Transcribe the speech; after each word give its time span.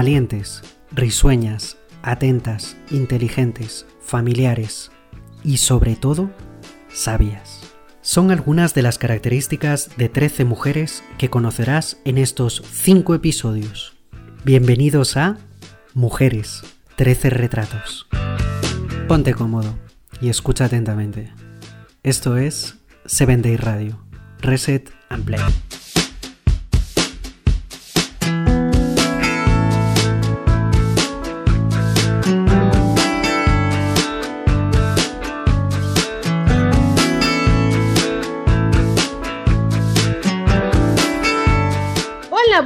Valientes, 0.00 0.62
risueñas, 0.92 1.76
atentas, 2.00 2.74
inteligentes, 2.90 3.84
familiares 4.00 4.90
y 5.44 5.58
sobre 5.58 5.94
todo, 5.94 6.30
sabias. 6.90 7.60
Son 8.00 8.30
algunas 8.30 8.72
de 8.72 8.80
las 8.80 8.96
características 8.96 9.90
de 9.98 10.08
13 10.08 10.46
mujeres 10.46 11.04
que 11.18 11.28
conocerás 11.28 11.98
en 12.06 12.16
estos 12.16 12.62
5 12.72 13.14
episodios. 13.14 13.94
Bienvenidos 14.42 15.18
a 15.18 15.36
Mujeres, 15.92 16.62
13 16.96 17.28
retratos. 17.28 18.08
Ponte 19.06 19.34
cómodo 19.34 19.78
y 20.22 20.30
escucha 20.30 20.64
atentamente. 20.64 21.30
Esto 22.02 22.38
es 22.38 22.78
Seven 23.04 23.42
Day 23.42 23.58
Radio, 23.58 24.02
Reset 24.40 24.90
and 25.10 25.26
Play. 25.26 25.42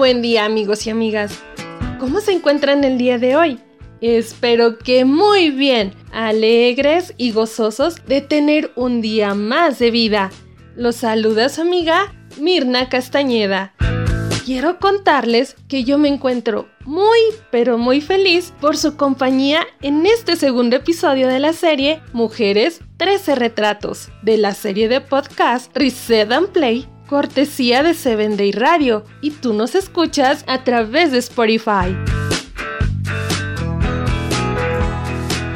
Buen 0.04 0.20
día 0.20 0.44
amigos 0.44 0.86
y 0.86 0.90
amigas. 0.90 1.42
¿Cómo 1.98 2.20
se 2.20 2.32
encuentran 2.32 2.84
el 2.84 2.98
día 2.98 3.16
de 3.16 3.36
hoy? 3.36 3.58
Espero 4.02 4.76
que 4.76 5.06
muy 5.06 5.48
bien, 5.48 5.95
alegres 6.12 7.14
y 7.16 7.32
gozosos 7.32 7.96
de 8.06 8.20
tener 8.20 8.70
un 8.76 9.00
día 9.00 9.32
más 9.32 9.78
de 9.78 9.90
vida. 9.90 10.30
Los 10.76 10.96
saluda 10.96 11.48
su 11.48 11.62
amiga 11.62 12.14
Mirna 12.38 12.90
Castañeda. 12.90 13.73
Quiero 14.45 14.79
contarles 14.79 15.56
que 15.68 15.84
yo 15.84 15.96
me 15.96 16.09
encuentro 16.09 16.68
muy, 16.84 17.20
pero 17.51 17.79
muy 17.79 18.02
feliz 18.02 18.52
por 18.60 18.76
su 18.76 18.98
compañía 18.98 19.66
en 19.80 20.04
este 20.04 20.36
segundo 20.36 20.76
episodio 20.76 21.29
de 21.29 21.38
la 21.38 21.54
serie 21.54 22.02
Mujeres 22.12 22.82
13 22.98 23.36
Retratos, 23.36 24.10
de 24.20 24.36
la 24.36 24.52
serie 24.52 24.86
de 24.90 25.01
podcast 25.01 25.74
Reset 25.74 26.30
and 26.30 26.48
Play 26.48 26.93
cortesía 27.07 27.83
de 27.83 27.95
Seven 27.95 28.37
Day 28.37 28.52
Radio, 28.52 29.05
y 29.21 29.30
tú 29.30 29.52
nos 29.52 29.74
escuchas 29.74 30.45
a 30.47 30.65
través 30.65 31.13
de 31.13 31.19
Spotify. 31.19 31.97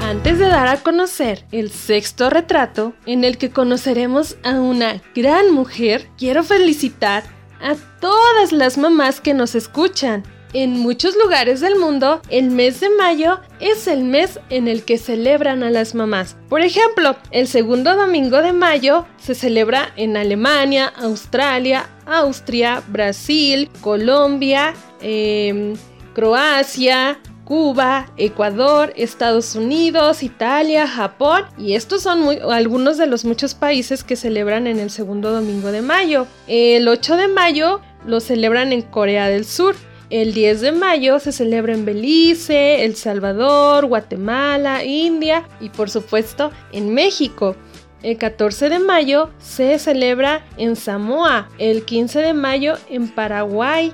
Antes 0.02 0.38
de 0.38 0.48
dar 0.48 0.68
a 0.68 0.78
conocer 0.78 1.44
el 1.52 1.70
sexto 1.70 2.30
retrato, 2.30 2.94
en 3.06 3.24
el 3.24 3.38
que 3.38 3.50
conoceremos 3.50 4.36
a 4.42 4.60
una 4.60 5.02
gran 5.14 5.52
mujer, 5.52 6.08
quiero 6.18 6.42
felicitar 6.42 7.24
a 7.60 7.74
todas 8.00 8.52
las 8.52 8.78
mamás 8.78 9.20
que 9.20 9.34
nos 9.34 9.54
escuchan 9.54 10.24
en 10.52 10.78
muchos 10.78 11.14
lugares 11.16 11.60
del 11.60 11.76
mundo, 11.76 12.20
el 12.30 12.50
mes 12.50 12.80
de 12.80 12.88
mayo 12.90 13.40
es 13.60 13.86
el 13.86 14.04
mes 14.04 14.40
en 14.50 14.68
el 14.68 14.84
que 14.84 14.98
celebran 14.98 15.62
a 15.62 15.70
las 15.70 15.94
mamás. 15.94 16.36
Por 16.48 16.62
ejemplo, 16.62 17.16
el 17.30 17.48
segundo 17.48 17.96
domingo 17.96 18.42
de 18.42 18.52
mayo 18.52 19.06
se 19.18 19.34
celebra 19.34 19.92
en 19.96 20.16
Alemania, 20.16 20.92
Australia, 20.96 21.88
Austria, 22.06 22.82
Brasil, 22.88 23.70
Colombia, 23.80 24.74
em, 25.00 25.74
Croacia, 26.14 27.18
Cuba, 27.48 28.12
Ecuador, 28.18 28.92
Estados 28.94 29.54
Unidos, 29.54 30.22
Italia, 30.22 30.86
Japón 30.86 31.46
y 31.56 31.74
estos 31.74 32.02
son 32.02 32.28
algunos 32.50 32.98
de 32.98 33.06
los 33.06 33.24
muchos 33.24 33.54
países 33.54 34.04
que 34.04 34.16
celebran 34.16 34.66
en 34.66 34.78
el 34.78 34.90
segundo 34.90 35.32
domingo 35.32 35.72
de 35.72 35.80
mayo. 35.80 36.26
El 36.46 36.86
8 36.88 37.16
de 37.16 37.28
mayo 37.28 37.80
lo 38.06 38.20
celebran 38.20 38.74
en 38.74 38.82
Corea 38.82 39.28
del 39.28 39.46
Sur. 39.46 39.76
El 40.10 40.32
10 40.32 40.62
de 40.62 40.72
mayo 40.72 41.18
se 41.18 41.32
celebra 41.32 41.74
en 41.74 41.84
Belice, 41.84 42.82
El 42.86 42.96
Salvador, 42.96 43.84
Guatemala, 43.84 44.82
India 44.82 45.46
y 45.60 45.68
por 45.68 45.90
supuesto 45.90 46.50
en 46.72 46.94
México. 46.94 47.56
El 48.02 48.16
14 48.16 48.70
de 48.70 48.78
mayo 48.78 49.28
se 49.38 49.78
celebra 49.78 50.46
en 50.56 50.76
Samoa, 50.76 51.50
el 51.58 51.84
15 51.84 52.20
de 52.20 52.32
mayo 52.32 52.78
en 52.88 53.08
Paraguay, 53.08 53.92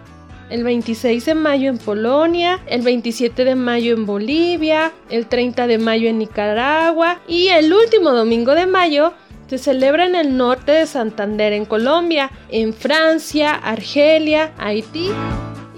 el 0.50 0.62
26 0.62 1.25
de 1.25 1.34
mayo 1.34 1.69
en 1.69 1.78
Polonia, 1.78 2.60
el 2.66 2.82
27 2.82 3.44
de 3.44 3.56
mayo 3.56 3.92
en 3.92 4.06
Bolivia, 4.06 4.92
el 5.10 5.26
30 5.26 5.66
de 5.66 5.78
mayo 5.78 6.08
en 6.08 6.19
Nicaragua. 6.19 7.19
Y 7.26 7.48
el 7.48 7.72
último 7.72 8.12
domingo 8.12 8.54
de 8.54 8.66
mayo 8.66 9.14
se 9.48 9.58
celebra 9.58 10.06
en 10.06 10.14
el 10.14 10.36
norte 10.36 10.70
de 10.70 10.86
Santander 10.86 11.52
en 11.54 11.64
Colombia, 11.64 12.31
en 12.50 12.72
Francia, 12.72 13.54
Argelia, 13.54 14.52
Haití 14.58 15.10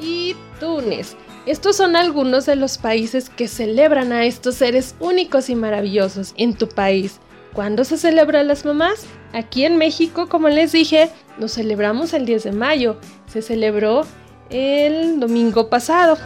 y 0.06 0.36
Túnez. 0.60 1.16
Estos 1.44 1.76
son 1.76 1.96
algunos 1.96 2.46
de 2.46 2.56
los 2.56 2.78
países 2.78 3.28
que 3.28 3.48
celebran 3.48 4.12
a 4.12 4.24
estos 4.24 4.56
seres 4.56 4.94
únicos 5.00 5.50
y 5.50 5.54
maravillosos 5.54 6.34
en 6.36 6.54
tu 6.54 6.68
país. 6.68 7.20
¿Cuándo 7.52 7.84
se 7.84 7.98
celebra 7.98 8.42
las 8.42 8.64
mamás? 8.64 9.06
Aquí 9.32 9.64
en 9.64 9.76
México, 9.78 10.28
como 10.28 10.48
les 10.48 10.72
dije, 10.72 11.10
lo 11.38 11.48
celebramos 11.48 12.12
el 12.12 12.26
10 12.26 12.44
de 12.44 12.52
mayo. 12.52 12.98
Se 13.26 13.42
celebró 13.42 14.06
el 14.50 15.20
domingo 15.20 15.68
pasado. 15.68 16.18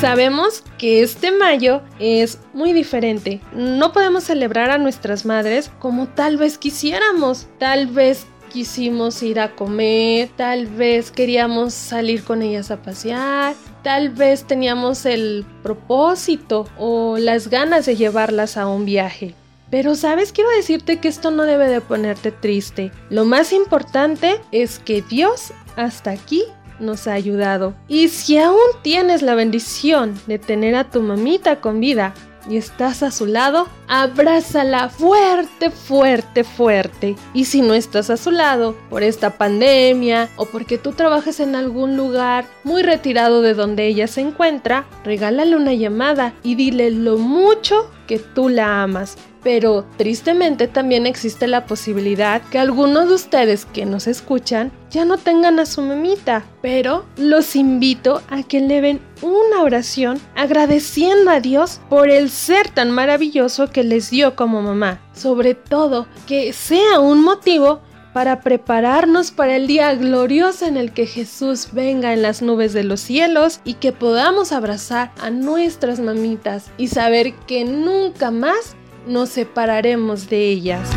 Sabemos 0.00 0.64
que 0.78 1.02
este 1.02 1.30
mayo 1.30 1.82
es 1.98 2.38
muy 2.54 2.72
diferente. 2.72 3.40
No 3.52 3.92
podemos 3.92 4.24
celebrar 4.24 4.70
a 4.70 4.78
nuestras 4.78 5.26
madres 5.26 5.70
como 5.78 6.08
tal 6.08 6.38
vez 6.38 6.56
quisiéramos. 6.56 7.46
Tal 7.58 7.86
vez 7.86 8.26
quisimos 8.50 9.22
ir 9.22 9.40
a 9.40 9.56
comer, 9.56 10.28
tal 10.36 10.66
vez 10.66 11.10
queríamos 11.10 11.72
salir 11.72 12.22
con 12.22 12.42
ellas 12.42 12.70
a 12.70 12.82
pasear, 12.82 13.54
tal 13.82 14.10
vez 14.10 14.44
teníamos 14.44 15.06
el 15.06 15.46
propósito 15.62 16.66
o 16.76 17.16
las 17.16 17.48
ganas 17.48 17.86
de 17.86 17.96
llevarlas 17.96 18.58
a 18.58 18.66
un 18.66 18.84
viaje. 18.84 19.34
Pero 19.70 19.94
sabes, 19.94 20.32
quiero 20.32 20.50
decirte 20.50 20.98
que 20.98 21.08
esto 21.08 21.30
no 21.30 21.44
debe 21.44 21.68
de 21.68 21.80
ponerte 21.80 22.32
triste. 22.32 22.92
Lo 23.08 23.24
más 23.24 23.52
importante 23.52 24.40
es 24.52 24.78
que 24.80 25.00
Dios 25.00 25.52
hasta 25.76 26.10
aquí 26.10 26.42
nos 26.80 27.06
ha 27.06 27.12
ayudado. 27.12 27.74
Y 27.86 28.08
si 28.08 28.38
aún 28.38 28.58
tienes 28.82 29.22
la 29.22 29.34
bendición 29.34 30.20
de 30.26 30.38
tener 30.38 30.74
a 30.74 30.90
tu 30.90 31.02
mamita 31.02 31.60
con 31.60 31.78
vida, 31.78 32.14
y 32.48 32.56
estás 32.56 33.02
a 33.02 33.10
su 33.10 33.26
lado, 33.26 33.68
abrázala 33.88 34.88
fuerte, 34.88 35.70
fuerte, 35.70 36.44
fuerte. 36.44 37.16
Y 37.34 37.44
si 37.44 37.62
no 37.62 37.74
estás 37.74 38.10
a 38.10 38.16
su 38.16 38.30
lado 38.30 38.76
por 38.88 39.02
esta 39.02 39.36
pandemia 39.38 40.28
o 40.36 40.46
porque 40.46 40.78
tú 40.78 40.92
trabajas 40.92 41.40
en 41.40 41.54
algún 41.54 41.96
lugar 41.96 42.46
muy 42.64 42.82
retirado 42.82 43.42
de 43.42 43.54
donde 43.54 43.86
ella 43.86 44.06
se 44.06 44.20
encuentra, 44.20 44.86
regálale 45.04 45.56
una 45.56 45.74
llamada 45.74 46.34
y 46.42 46.54
dile 46.54 46.90
lo 46.90 47.18
mucho 47.18 47.90
que 48.06 48.18
tú 48.18 48.48
la 48.48 48.82
amas. 48.82 49.16
Pero 49.42 49.86
tristemente 49.96 50.68
también 50.68 51.06
existe 51.06 51.46
la 51.46 51.66
posibilidad 51.66 52.42
que 52.42 52.58
algunos 52.58 53.08
de 53.08 53.14
ustedes 53.14 53.64
que 53.64 53.86
nos 53.86 54.06
escuchan 54.06 54.70
ya 54.90 55.04
no 55.04 55.18
tengan 55.18 55.58
a 55.58 55.66
su 55.66 55.82
mamita. 55.82 56.44
Pero 56.60 57.06
los 57.16 57.56
invito 57.56 58.22
a 58.28 58.42
que 58.42 58.58
eleven 58.58 59.00
una 59.22 59.62
oración 59.62 60.20
agradeciendo 60.34 61.30
a 61.30 61.40
Dios 61.40 61.80
por 61.88 62.10
el 62.10 62.30
ser 62.30 62.68
tan 62.68 62.90
maravilloso 62.90 63.70
que 63.70 63.84
les 63.84 64.10
dio 64.10 64.36
como 64.36 64.62
mamá. 64.62 65.00
Sobre 65.14 65.54
todo 65.54 66.06
que 66.26 66.52
sea 66.52 67.00
un 67.00 67.22
motivo 67.22 67.80
para 68.12 68.40
prepararnos 68.40 69.30
para 69.30 69.56
el 69.56 69.66
día 69.66 69.94
glorioso 69.94 70.66
en 70.66 70.76
el 70.76 70.92
que 70.92 71.06
Jesús 71.06 71.68
venga 71.72 72.12
en 72.12 72.22
las 72.22 72.42
nubes 72.42 72.72
de 72.72 72.84
los 72.84 73.00
cielos 73.00 73.60
y 73.64 73.74
que 73.74 73.92
podamos 73.92 74.52
abrazar 74.52 75.12
a 75.20 75.30
nuestras 75.30 76.00
mamitas 76.00 76.70
y 76.76 76.88
saber 76.88 77.34
que 77.46 77.64
nunca 77.64 78.30
más 78.30 78.76
nos 79.10 79.30
separaremos 79.30 80.30
de 80.30 80.48
ellas. 80.48 80.88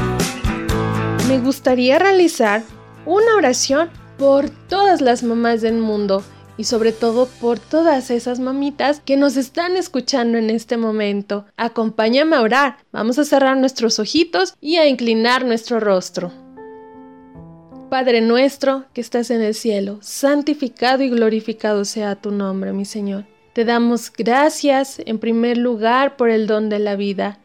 Me 1.27 1.39
gustaría 1.39 1.97
realizar 1.97 2.63
una 3.05 3.35
oración 3.35 3.89
por 4.17 4.49
todas 4.49 5.01
las 5.01 5.23
mamás 5.23 5.61
del 5.61 5.79
mundo 5.79 6.23
y 6.55 6.65
sobre 6.65 6.91
todo 6.91 7.27
por 7.41 7.57
todas 7.57 8.11
esas 8.11 8.39
mamitas 8.39 9.01
que 9.03 9.17
nos 9.17 9.35
están 9.35 9.75
escuchando 9.75 10.37
en 10.37 10.51
este 10.51 10.77
momento. 10.77 11.45
Acompáñame 11.57 12.35
a 12.35 12.41
orar. 12.41 12.77
Vamos 12.91 13.17
a 13.17 13.25
cerrar 13.25 13.57
nuestros 13.57 13.97
ojitos 13.97 14.53
y 14.61 14.77
a 14.77 14.87
inclinar 14.87 15.43
nuestro 15.43 15.79
rostro. 15.79 16.31
Padre 17.89 18.21
nuestro 18.21 18.85
que 18.93 19.01
estás 19.01 19.31
en 19.31 19.41
el 19.41 19.55
cielo, 19.55 19.97
santificado 20.01 21.01
y 21.01 21.09
glorificado 21.09 21.83
sea 21.83 22.15
tu 22.15 22.29
nombre, 22.29 22.73
mi 22.73 22.85
Señor. 22.85 23.25
Te 23.53 23.65
damos 23.65 24.11
gracias 24.11 25.01
en 25.05 25.17
primer 25.17 25.57
lugar 25.57 26.15
por 26.15 26.29
el 26.29 26.45
don 26.45 26.69
de 26.69 26.79
la 26.79 26.95
vida 26.95 27.39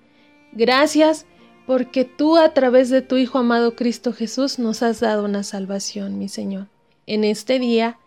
Gracias 0.52 1.26
porque 1.66 2.04
tú 2.04 2.36
a 2.36 2.54
través 2.54 2.88
de 2.88 3.02
tu 3.02 3.16
Hijo 3.16 3.38
amado 3.38 3.76
Cristo 3.76 4.12
Jesús 4.12 4.58
nos 4.58 4.82
has 4.82 5.00
dado 5.00 5.24
una 5.24 5.42
salvación, 5.42 6.18
mi 6.18 6.28
Señor. 6.28 6.68
En 7.06 7.24
este 7.24 7.58
día 7.58 7.98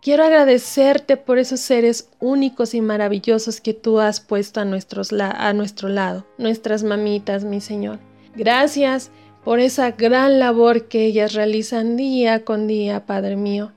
quiero 0.00 0.24
agradecerte 0.24 1.16
por 1.16 1.38
esos 1.38 1.60
seres 1.60 2.08
únicos 2.20 2.74
y 2.74 2.80
maravillosos 2.80 3.60
que 3.60 3.74
tú 3.74 4.00
has 4.00 4.20
puesto 4.20 4.60
a, 4.60 4.62
a 4.62 5.52
nuestro 5.52 5.88
lado, 5.88 6.26
nuestras 6.38 6.84
mamitas, 6.84 7.44
mi 7.44 7.60
Señor. 7.60 7.98
Gracias 8.34 9.10
por 9.44 9.60
esa 9.60 9.90
gran 9.90 10.38
labor 10.38 10.88
que 10.88 11.04
ellas 11.06 11.34
realizan 11.34 11.96
día 11.96 12.44
con 12.44 12.66
día, 12.66 13.06
Padre 13.06 13.36
mío. 13.36 13.72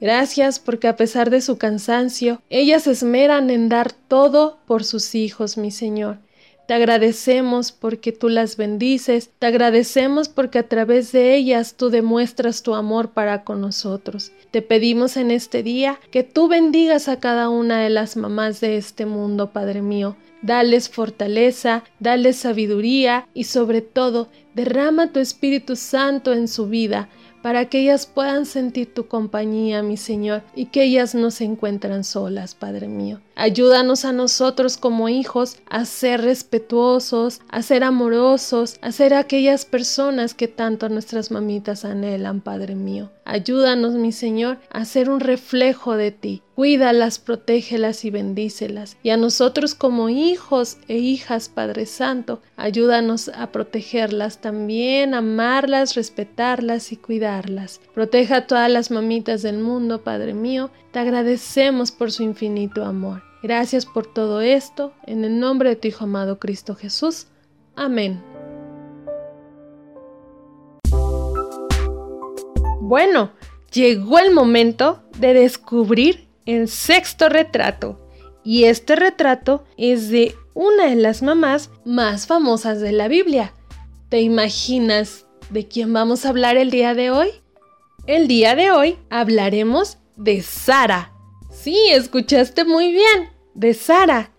Gracias 0.00 0.60
porque 0.60 0.86
a 0.86 0.96
pesar 0.96 1.28
de 1.28 1.40
su 1.40 1.58
cansancio, 1.58 2.40
ellas 2.50 2.86
esmeran 2.86 3.50
en 3.50 3.68
dar 3.68 3.92
todo 3.92 4.58
por 4.66 4.84
sus 4.84 5.14
hijos, 5.14 5.58
mi 5.58 5.72
Señor. 5.72 6.18
Te 6.68 6.74
agradecemos 6.74 7.72
porque 7.72 8.12
tú 8.12 8.28
las 8.28 8.58
bendices, 8.58 9.30
te 9.38 9.46
agradecemos 9.46 10.28
porque 10.28 10.58
a 10.58 10.68
través 10.68 11.12
de 11.12 11.34
ellas 11.34 11.76
tú 11.78 11.88
demuestras 11.88 12.62
tu 12.62 12.74
amor 12.74 13.12
para 13.12 13.42
con 13.42 13.62
nosotros. 13.62 14.32
Te 14.50 14.60
pedimos 14.60 15.16
en 15.16 15.30
este 15.30 15.62
día 15.62 15.98
que 16.10 16.24
tú 16.24 16.46
bendigas 16.46 17.08
a 17.08 17.20
cada 17.20 17.48
una 17.48 17.80
de 17.80 17.88
las 17.88 18.18
mamás 18.18 18.60
de 18.60 18.76
este 18.76 19.06
mundo, 19.06 19.50
Padre 19.50 19.80
mío. 19.80 20.18
Dales 20.42 20.90
fortaleza, 20.90 21.84
dales 22.00 22.36
sabiduría 22.36 23.26
y 23.32 23.44
sobre 23.44 23.80
todo 23.80 24.28
derrama 24.54 25.10
tu 25.10 25.20
Espíritu 25.20 25.74
Santo 25.74 26.34
en 26.34 26.48
su 26.48 26.66
vida 26.66 27.08
para 27.40 27.70
que 27.70 27.80
ellas 27.80 28.04
puedan 28.06 28.44
sentir 28.44 28.92
tu 28.92 29.06
compañía, 29.08 29.82
mi 29.82 29.96
Señor, 29.96 30.42
y 30.54 30.66
que 30.66 30.82
ellas 30.82 31.14
no 31.14 31.30
se 31.30 31.44
encuentran 31.44 32.04
solas, 32.04 32.54
Padre 32.54 32.88
mío. 32.88 33.22
Ayúdanos 33.40 34.04
a 34.04 34.10
nosotros 34.10 34.76
como 34.76 35.08
hijos 35.08 35.58
a 35.70 35.84
ser 35.84 36.22
respetuosos, 36.22 37.40
a 37.48 37.62
ser 37.62 37.84
amorosos, 37.84 38.78
a 38.82 38.90
ser 38.90 39.14
aquellas 39.14 39.64
personas 39.64 40.34
que 40.34 40.48
tanto 40.48 40.88
nuestras 40.88 41.30
mamitas 41.30 41.84
anhelan, 41.84 42.40
Padre 42.40 42.74
mío. 42.74 43.12
Ayúdanos, 43.24 43.92
mi 43.92 44.10
Señor, 44.10 44.58
a 44.70 44.84
ser 44.84 45.08
un 45.08 45.20
reflejo 45.20 45.96
de 45.96 46.10
ti. 46.10 46.42
Cuídalas, 46.56 47.20
protégelas 47.20 48.04
y 48.04 48.10
bendícelas. 48.10 48.96
Y 49.04 49.10
a 49.10 49.16
nosotros 49.16 49.76
como 49.76 50.08
hijos 50.08 50.78
e 50.88 50.96
hijas, 50.96 51.48
Padre 51.48 51.86
Santo, 51.86 52.42
ayúdanos 52.56 53.28
a 53.28 53.52
protegerlas 53.52 54.40
también, 54.40 55.14
amarlas, 55.14 55.94
respetarlas 55.94 56.90
y 56.90 56.96
cuidarlas. 56.96 57.80
Proteja 57.94 58.38
a 58.38 58.46
todas 58.48 58.68
las 58.68 58.90
mamitas 58.90 59.42
del 59.42 59.58
mundo, 59.58 60.02
Padre 60.02 60.34
mío. 60.34 60.70
Te 60.90 60.98
agradecemos 60.98 61.92
por 61.92 62.10
su 62.10 62.24
infinito 62.24 62.84
amor. 62.84 63.27
Gracias 63.42 63.86
por 63.86 64.06
todo 64.06 64.40
esto, 64.40 64.92
en 65.06 65.24
el 65.24 65.38
nombre 65.38 65.70
de 65.70 65.76
tu 65.76 65.88
Hijo 65.88 66.04
amado 66.04 66.38
Cristo 66.38 66.74
Jesús. 66.74 67.28
Amén. 67.76 68.20
Bueno, 72.80 73.32
llegó 73.70 74.18
el 74.18 74.32
momento 74.32 75.02
de 75.18 75.34
descubrir 75.34 76.26
el 76.46 76.68
sexto 76.68 77.28
retrato. 77.28 78.00
Y 78.42 78.64
este 78.64 78.96
retrato 78.96 79.64
es 79.76 80.08
de 80.08 80.34
una 80.54 80.86
de 80.86 80.96
las 80.96 81.22
mamás 81.22 81.70
más 81.84 82.26
famosas 82.26 82.80
de 82.80 82.92
la 82.92 83.06
Biblia. 83.06 83.52
¿Te 84.08 84.22
imaginas 84.22 85.26
de 85.50 85.68
quién 85.68 85.92
vamos 85.92 86.24
a 86.24 86.30
hablar 86.30 86.56
el 86.56 86.70
día 86.70 86.94
de 86.94 87.10
hoy? 87.10 87.28
El 88.06 88.26
día 88.26 88.56
de 88.56 88.70
hoy 88.70 88.96
hablaremos 89.10 89.98
de 90.16 90.40
Sara, 90.40 91.12
Sí, 91.68 91.90
escuchaste 91.90 92.64
muy 92.64 92.92
bien, 92.92 93.28
de 93.52 93.74
Sara. 93.74 94.30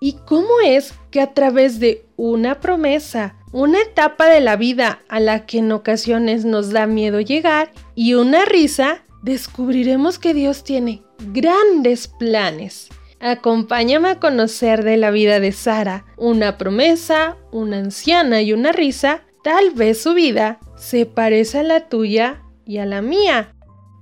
¿Y 0.00 0.14
cómo 0.24 0.48
es 0.64 0.94
que 1.10 1.20
a 1.20 1.34
través 1.34 1.80
de 1.80 2.06
una 2.16 2.60
promesa, 2.60 3.36
una 3.52 3.78
etapa 3.82 4.26
de 4.30 4.40
la 4.40 4.56
vida 4.56 5.00
a 5.10 5.20
la 5.20 5.44
que 5.44 5.58
en 5.58 5.70
ocasiones 5.70 6.46
nos 6.46 6.70
da 6.70 6.86
miedo 6.86 7.20
llegar 7.20 7.72
y 7.94 8.14
una 8.14 8.46
risa, 8.46 9.04
descubriremos 9.22 10.18
que 10.18 10.32
Dios 10.32 10.64
tiene 10.64 11.02
grandes 11.18 12.08
planes? 12.08 12.88
Acompáñame 13.20 14.08
a 14.08 14.18
conocer 14.18 14.82
de 14.82 14.96
la 14.96 15.10
vida 15.10 15.40
de 15.40 15.52
Sara, 15.52 16.06
una 16.16 16.56
promesa, 16.56 17.36
una 17.52 17.80
anciana 17.80 18.40
y 18.40 18.54
una 18.54 18.72
risa. 18.72 19.24
Tal 19.44 19.72
vez 19.72 20.00
su 20.00 20.14
vida 20.14 20.58
se 20.78 21.04
parece 21.04 21.58
a 21.58 21.64
la 21.64 21.90
tuya 21.90 22.44
y 22.64 22.78
a 22.78 22.86
la 22.86 23.02
mía. 23.02 23.54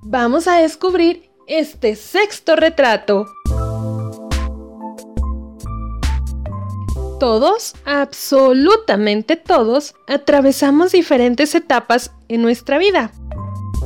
Vamos 0.02 0.46
a 0.46 0.58
descubrir 0.58 1.25
este 1.46 1.94
sexto 1.94 2.56
retrato. 2.56 3.26
Todos, 7.20 7.74
absolutamente 7.84 9.36
todos, 9.36 9.94
atravesamos 10.06 10.92
diferentes 10.92 11.54
etapas 11.54 12.12
en 12.28 12.42
nuestra 12.42 12.78
vida. 12.78 13.10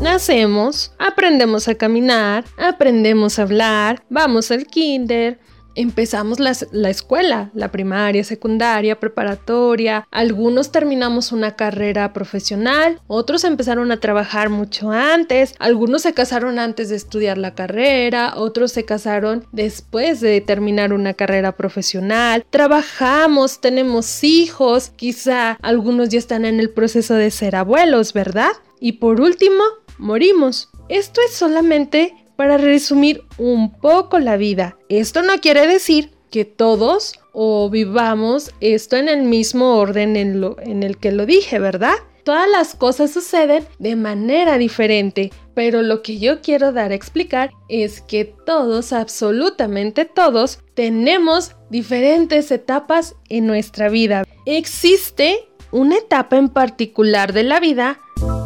Nacemos, 0.00 0.92
aprendemos 0.98 1.68
a 1.68 1.74
caminar, 1.74 2.44
aprendemos 2.56 3.38
a 3.38 3.42
hablar, 3.42 4.02
vamos 4.08 4.50
al 4.50 4.66
kinder, 4.66 5.38
empezamos 5.74 6.38
la, 6.40 6.90
escuela, 6.90 7.50
la 7.54 7.70
primaria, 7.70 8.24
secundaria, 8.24 8.98
preparatoria, 8.98 10.06
algunos 10.10 10.72
terminamos 10.72 11.32
una 11.32 11.56
carrera 11.56 12.12
profesional, 12.12 13.00
otros 13.06 13.44
empezaron 13.44 13.92
a 13.92 14.00
trabajar 14.00 14.48
mucho 14.48 14.90
antes, 14.90 15.54
algunos 15.58 16.02
se 16.02 16.14
casaron 16.14 16.58
antes 16.58 16.88
de 16.88 16.96
estudiar 16.96 17.38
la 17.38 17.54
carrera, 17.54 18.34
otros 18.36 18.72
se 18.72 18.84
casaron 18.84 19.46
después 19.52 20.20
de 20.20 20.40
terminar 20.40 20.92
una 20.92 21.14
carrera 21.14 21.56
profesional, 21.56 22.44
trabajamos, 22.50 23.60
tenemos 23.60 24.24
hijos, 24.24 24.90
quizá 24.96 25.58
algunos 25.62 26.08
ya 26.08 26.18
están 26.18 26.44
en 26.44 26.60
el 26.60 26.70
proceso 26.70 27.14
de 27.14 27.30
ser 27.30 27.56
abuelos, 27.56 28.12
¿verdad? 28.12 28.50
Y 28.80 28.92
por 28.92 29.20
último, 29.20 29.62
morimos. 29.98 30.70
Esto 30.88 31.20
es 31.24 31.34
solamente 31.34 32.14
para 32.40 32.56
resumir 32.56 33.22
un 33.36 33.70
poco 33.70 34.18
la 34.18 34.38
vida. 34.38 34.78
Esto 34.88 35.20
no 35.20 35.42
quiere 35.42 35.66
decir 35.66 36.08
que 36.30 36.46
todos 36.46 37.20
o 37.34 37.68
vivamos 37.68 38.50
esto 38.60 38.96
en 38.96 39.10
el 39.10 39.24
mismo 39.24 39.76
orden 39.76 40.16
en, 40.16 40.40
lo, 40.40 40.56
en 40.58 40.82
el 40.82 40.96
que 40.96 41.12
lo 41.12 41.26
dije, 41.26 41.58
¿verdad? 41.58 41.96
Todas 42.24 42.48
las 42.50 42.74
cosas 42.74 43.10
suceden 43.10 43.66
de 43.78 43.94
manera 43.94 44.56
diferente, 44.56 45.30
pero 45.52 45.82
lo 45.82 46.00
que 46.00 46.18
yo 46.18 46.40
quiero 46.40 46.72
dar 46.72 46.92
a 46.92 46.94
explicar 46.94 47.50
es 47.68 48.00
que 48.00 48.24
todos, 48.24 48.94
absolutamente 48.94 50.06
todos, 50.06 50.60
tenemos 50.72 51.56
diferentes 51.68 52.50
etapas 52.50 53.16
en 53.28 53.46
nuestra 53.46 53.90
vida. 53.90 54.24
Existe 54.46 55.46
una 55.72 55.98
etapa 55.98 56.38
en 56.38 56.48
particular 56.48 57.34
de 57.34 57.42
la 57.42 57.60
vida 57.60 58.00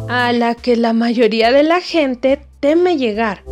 a 0.09 0.33
la 0.33 0.53
que 0.53 0.75
la 0.75 0.91
mayoría 0.91 1.53
de 1.53 1.63
la 1.63 1.79
gente 1.79 2.45
teme 2.59 2.97
llegar 2.97 3.45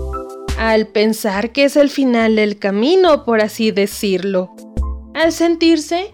al 0.58 0.88
pensar 0.88 1.52
que 1.52 1.66
es 1.66 1.76
el 1.76 1.90
final 1.90 2.36
del 2.36 2.60
camino, 2.60 3.26
por 3.26 3.42
así 3.42 3.72
decirlo, 3.72 4.56
al 5.14 5.32
sentirse 5.32 6.14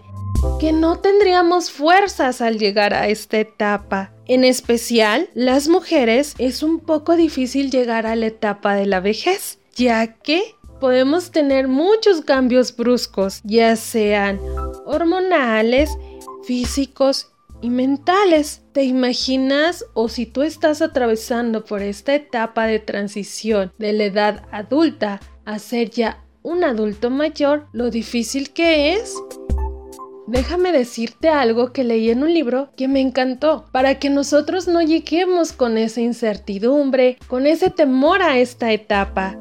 que 0.58 0.72
no 0.72 0.98
tendríamos 0.98 1.70
fuerzas 1.70 2.40
al 2.40 2.58
llegar 2.58 2.94
a 2.94 3.08
esta 3.08 3.38
etapa. 3.38 4.12
En 4.26 4.44
especial, 4.44 5.28
las 5.34 5.68
mujeres 5.68 6.34
es 6.38 6.62
un 6.62 6.80
poco 6.80 7.16
difícil 7.16 7.70
llegar 7.70 8.06
a 8.06 8.16
la 8.16 8.26
etapa 8.26 8.74
de 8.74 8.86
la 8.86 9.00
vejez, 9.00 9.58
ya 9.74 10.14
que 10.14 10.54
podemos 10.80 11.30
tener 11.30 11.68
muchos 11.68 12.22
cambios 12.22 12.74
bruscos, 12.74 13.40
ya 13.44 13.76
sean 13.76 14.40
hormonales, 14.86 15.90
físicos 16.44 17.30
y 17.62 17.70
mentales. 17.70 18.62
¿Te 18.72 18.84
imaginas 18.84 19.84
o 19.94 20.08
si 20.08 20.26
tú 20.26 20.42
estás 20.42 20.82
atravesando 20.82 21.64
por 21.64 21.82
esta 21.82 22.14
etapa 22.14 22.66
de 22.66 22.78
transición 22.78 23.72
de 23.78 23.92
la 23.92 24.04
edad 24.04 24.42
adulta 24.50 25.20
a 25.44 25.58
ser 25.58 25.90
ya 25.90 26.24
un 26.42 26.64
adulto 26.64 27.10
mayor, 27.10 27.66
lo 27.72 27.90
difícil 27.90 28.50
que 28.50 28.94
es? 28.94 29.14
Déjame 30.26 30.70
decirte 30.70 31.28
algo 31.28 31.72
que 31.72 31.82
leí 31.82 32.08
en 32.10 32.22
un 32.22 32.32
libro 32.32 32.70
que 32.76 32.86
me 32.86 33.00
encantó, 33.00 33.64
para 33.72 33.98
que 33.98 34.10
nosotros 34.10 34.68
no 34.68 34.80
lleguemos 34.80 35.52
con 35.52 35.76
esa 35.76 36.00
incertidumbre, 36.00 37.18
con 37.26 37.48
ese 37.48 37.68
temor 37.68 38.22
a 38.22 38.38
esta 38.38 38.70
etapa. 38.72 39.36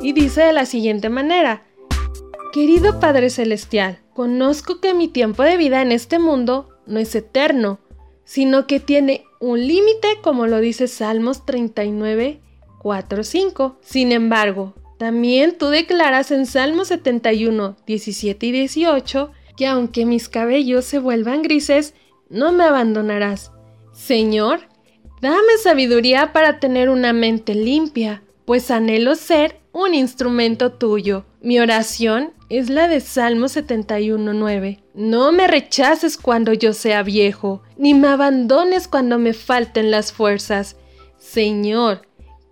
Y 0.00 0.12
dice 0.12 0.42
de 0.42 0.52
la 0.52 0.64
siguiente 0.64 1.08
manera, 1.08 1.64
Querido 2.52 3.00
Padre 3.00 3.30
Celestial, 3.30 4.03
conozco 4.14 4.80
que 4.80 4.94
mi 4.94 5.08
tiempo 5.08 5.42
de 5.42 5.56
vida 5.56 5.82
en 5.82 5.92
este 5.92 6.18
mundo 6.18 6.70
no 6.86 6.98
es 6.98 7.14
eterno, 7.14 7.78
sino 8.24 8.66
que 8.66 8.80
tiene 8.80 9.24
un 9.40 9.66
límite 9.66 10.08
como 10.22 10.46
lo 10.46 10.60
dice 10.60 10.88
Salmos 10.88 11.44
39, 11.44 12.40
4, 12.78 13.22
5. 13.22 13.78
Sin 13.82 14.12
embargo, 14.12 14.74
también 14.98 15.58
tú 15.58 15.68
declaras 15.68 16.30
en 16.30 16.46
Salmos 16.46 16.88
71, 16.88 17.76
17 17.86 18.46
y 18.46 18.52
18 18.52 19.32
que 19.56 19.66
aunque 19.66 20.04
mis 20.04 20.28
cabellos 20.28 20.84
se 20.84 20.98
vuelvan 20.98 21.42
grises, 21.42 21.94
no 22.28 22.52
me 22.52 22.64
abandonarás. 22.64 23.52
Señor, 23.92 24.60
dame 25.20 25.58
sabiduría 25.62 26.32
para 26.32 26.58
tener 26.58 26.88
una 26.88 27.12
mente 27.12 27.54
limpia, 27.54 28.23
pues 28.44 28.70
anhelo 28.70 29.14
ser 29.14 29.60
un 29.72 29.94
instrumento 29.94 30.72
tuyo. 30.72 31.24
Mi 31.40 31.58
oración 31.58 32.32
es 32.48 32.70
la 32.70 32.88
de 32.88 33.00
Salmo 33.00 33.46
71.9. 33.46 34.82
No 34.94 35.32
me 35.32 35.46
rechaces 35.46 36.16
cuando 36.16 36.52
yo 36.52 36.72
sea 36.72 37.02
viejo, 37.02 37.62
ni 37.76 37.94
me 37.94 38.08
abandones 38.08 38.86
cuando 38.86 39.18
me 39.18 39.32
falten 39.32 39.90
las 39.90 40.12
fuerzas. 40.12 40.76
Señor, 41.18 42.02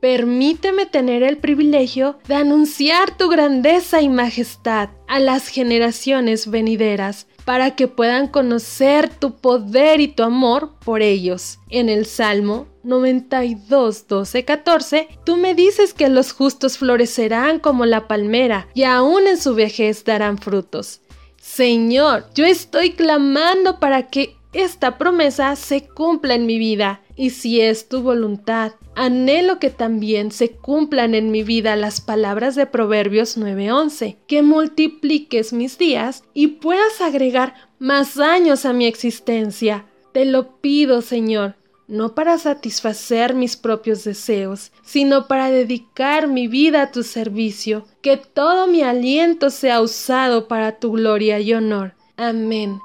permíteme 0.01 0.87
tener 0.87 1.23
el 1.23 1.39
privilegio 1.39 2.19
de 2.27 2.35
anunciar 2.35 3.17
tu 3.17 3.29
grandeza 3.29 4.01
y 4.03 4.09
majestad 4.09 4.91
a 5.07 5.21
las 5.21 5.47
generaciones 5.47 6.51
venideras, 6.51 7.29
para 7.45 7.77
que 7.77 7.89
puedan 7.89 8.29
conocer 8.29 9.09
tu 9.09 9.37
poder 9.37 10.01
y 10.01 10.09
tu 10.09 10.23
amor 10.23 10.75
por 10.85 11.03
ellos. 11.03 11.59
En 11.71 11.89
el 11.89 12.07
Salmo 12.07 12.67
92, 12.85 14.07
12, 14.09 14.45
14, 14.45 15.09
tú 15.25 15.37
me 15.37 15.55
dices 15.55 15.95
que 15.95 16.09
los 16.09 16.33
justos 16.33 16.79
florecerán 16.79 17.59
como 17.59 17.87
la 17.87 18.09
palmera 18.09 18.69
y 18.75 18.85
aún 18.85 19.27
en 19.27 19.39
su 19.39 19.55
vejez 19.55 20.05
darán 20.05 20.39
frutos. 20.39 21.01
Señor, 21.41 22.27
yo 22.35 22.45
estoy 22.45 22.93
clamando 22.93 23.81
para 23.81 24.09
que 24.09 24.37
esta 24.53 24.99
promesa 24.99 25.57
se 25.57 25.89
cumpla 25.89 26.35
en 26.35 26.47
mi 26.47 26.59
vida 26.59 27.01
y 27.17 27.31
si 27.31 27.61
es 27.61 27.89
tu 27.89 28.03
voluntad, 28.03 28.73
anhelo 28.95 29.59
que 29.59 29.71
también 29.71 30.31
se 30.31 30.51
cumplan 30.51 31.15
en 31.15 31.31
mi 31.31 31.43
vida 31.43 31.75
las 31.77 32.01
palabras 32.01 32.55
de 32.55 32.67
Proverbios 32.67 33.37
9:11, 33.37 34.19
que 34.27 34.43
multipliques 34.43 35.53
mis 35.53 35.79
días 35.79 36.23
y 36.35 36.49
puedas 36.49 37.01
agregar 37.01 37.55
más 37.79 38.19
años 38.19 38.67
a 38.67 38.73
mi 38.73 38.87
existencia. 38.87 39.87
Te 40.13 40.27
lo 40.27 40.61
pido, 40.61 41.01
Señor, 41.01 41.57
no 41.93 42.15
para 42.15 42.39
satisfacer 42.39 43.35
mis 43.35 43.55
propios 43.59 44.03
deseos, 44.03 44.73
sino 44.83 45.29
para 45.29 45.51
dedicar 45.51 46.27
mi 46.27 46.49
vida 46.49 46.81
a 46.81 46.91
tu 46.91 47.03
servicio, 47.03 47.85
que 48.01 48.17
todo 48.17 48.67
mi 48.67 48.83
aliento 48.83 49.51
sea 49.51 49.83
usado 49.83 50.49
para 50.49 50.79
tu 50.79 50.93
gloria 50.93 51.39
y 51.39 51.53
honor. 51.53 51.93
Amén. 52.17 52.81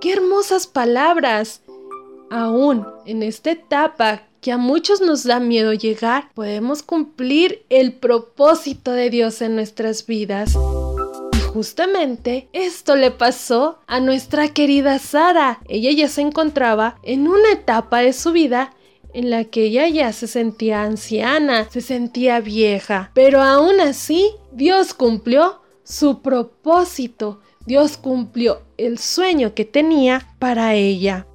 ¡Qué 0.00 0.12
hermosas 0.12 0.68
palabras! 0.68 1.62
Aún 2.30 2.86
en 3.06 3.24
esta 3.24 3.50
etapa 3.50 4.22
que 4.40 4.52
a 4.52 4.56
muchos 4.56 5.00
nos 5.00 5.24
da 5.24 5.40
miedo 5.40 5.72
llegar, 5.72 6.30
podemos 6.34 6.84
cumplir 6.84 7.64
el 7.70 7.92
propósito 7.94 8.92
de 8.92 9.10
Dios 9.10 9.42
en 9.42 9.56
nuestras 9.56 10.06
vidas. 10.06 10.56
Justamente 11.52 12.48
esto 12.52 12.94
le 12.94 13.10
pasó 13.10 13.78
a 13.86 14.00
nuestra 14.00 14.48
querida 14.48 14.98
Sara. 14.98 15.60
Ella 15.66 15.90
ya 15.92 16.08
se 16.08 16.20
encontraba 16.20 16.98
en 17.02 17.26
una 17.26 17.52
etapa 17.52 18.00
de 18.00 18.12
su 18.12 18.32
vida 18.32 18.74
en 19.14 19.30
la 19.30 19.44
que 19.44 19.64
ella 19.64 19.88
ya 19.88 20.12
se 20.12 20.26
sentía 20.26 20.82
anciana, 20.82 21.68
se 21.70 21.80
sentía 21.80 22.40
vieja, 22.40 23.10
pero 23.14 23.42
aún 23.42 23.80
así 23.80 24.30
Dios 24.52 24.92
cumplió 24.92 25.60
su 25.82 26.20
propósito, 26.20 27.40
Dios 27.64 27.96
cumplió 27.96 28.62
el 28.76 28.98
sueño 28.98 29.54
que 29.54 29.64
tenía 29.64 30.28
para 30.38 30.74
ella. 30.74 31.26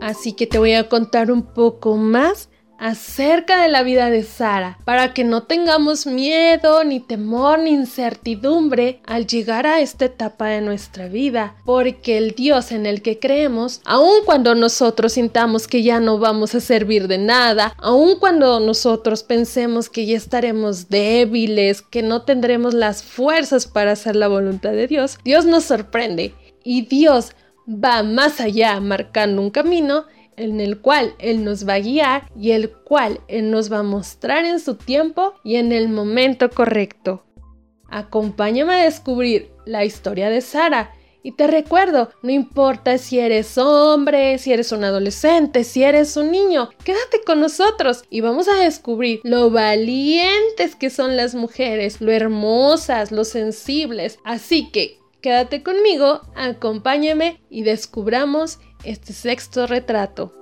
Así 0.00 0.32
que 0.32 0.46
te 0.46 0.58
voy 0.58 0.74
a 0.74 0.88
contar 0.88 1.32
un 1.32 1.42
poco 1.42 1.96
más 1.96 2.48
acerca 2.78 3.62
de 3.62 3.68
la 3.68 3.82
vida 3.82 4.08
de 4.08 4.22
Sara, 4.22 4.78
para 4.84 5.12
que 5.12 5.24
no 5.24 5.42
tengamos 5.42 6.06
miedo, 6.06 6.84
ni 6.84 7.00
temor, 7.00 7.58
ni 7.58 7.70
incertidumbre 7.70 9.00
al 9.04 9.26
llegar 9.26 9.66
a 9.66 9.80
esta 9.80 10.06
etapa 10.06 10.46
de 10.46 10.60
nuestra 10.60 11.08
vida, 11.08 11.56
porque 11.64 12.16
el 12.16 12.32
Dios 12.32 12.72
en 12.72 12.86
el 12.86 13.02
que 13.02 13.18
creemos, 13.18 13.80
aun 13.84 14.24
cuando 14.24 14.54
nosotros 14.54 15.14
sintamos 15.14 15.66
que 15.66 15.82
ya 15.82 16.00
no 16.00 16.18
vamos 16.18 16.54
a 16.54 16.60
servir 16.60 17.08
de 17.08 17.18
nada, 17.18 17.74
aun 17.78 18.18
cuando 18.18 18.60
nosotros 18.60 19.22
pensemos 19.22 19.88
que 19.88 20.06
ya 20.06 20.16
estaremos 20.16 20.88
débiles, 20.88 21.82
que 21.82 22.02
no 22.02 22.22
tendremos 22.22 22.74
las 22.74 23.02
fuerzas 23.02 23.66
para 23.66 23.92
hacer 23.92 24.16
la 24.16 24.28
voluntad 24.28 24.70
de 24.70 24.86
Dios, 24.86 25.18
Dios 25.24 25.44
nos 25.44 25.64
sorprende 25.64 26.34
y 26.64 26.82
Dios 26.82 27.32
va 27.68 28.02
más 28.02 28.40
allá 28.40 28.80
marcando 28.80 29.42
un 29.42 29.50
camino 29.50 30.04
en 30.38 30.60
el 30.60 30.80
cual 30.80 31.14
Él 31.18 31.44
nos 31.44 31.68
va 31.68 31.74
a 31.74 31.80
guiar 31.80 32.30
y 32.38 32.52
el 32.52 32.70
cual 32.70 33.20
Él 33.28 33.50
nos 33.50 33.72
va 33.72 33.78
a 33.78 33.82
mostrar 33.82 34.44
en 34.44 34.60
su 34.60 34.76
tiempo 34.76 35.34
y 35.44 35.56
en 35.56 35.72
el 35.72 35.88
momento 35.88 36.50
correcto. 36.50 37.24
Acompáñame 37.88 38.74
a 38.74 38.84
descubrir 38.84 39.50
la 39.64 39.84
historia 39.84 40.30
de 40.30 40.40
Sara. 40.40 40.92
Y 41.22 41.32
te 41.32 41.46
recuerdo, 41.46 42.10
no 42.22 42.30
importa 42.30 42.96
si 42.96 43.18
eres 43.18 43.58
hombre, 43.58 44.38
si 44.38 44.52
eres 44.52 44.70
un 44.72 44.84
adolescente, 44.84 45.64
si 45.64 45.82
eres 45.82 46.16
un 46.16 46.30
niño, 46.30 46.70
quédate 46.84 47.22
con 47.26 47.40
nosotros 47.40 48.04
y 48.08 48.20
vamos 48.20 48.48
a 48.48 48.54
descubrir 48.54 49.20
lo 49.24 49.50
valientes 49.50 50.76
que 50.76 50.90
son 50.90 51.16
las 51.16 51.34
mujeres, 51.34 52.00
lo 52.00 52.12
hermosas, 52.12 53.10
lo 53.10 53.24
sensibles. 53.24 54.20
Así 54.24 54.70
que 54.70 55.00
quédate 55.20 55.62
conmigo, 55.62 56.22
acompáñame 56.36 57.42
y 57.50 57.62
descubramos 57.62 58.60
este 58.84 59.12
sexto 59.12 59.66
retrato. 59.66 60.32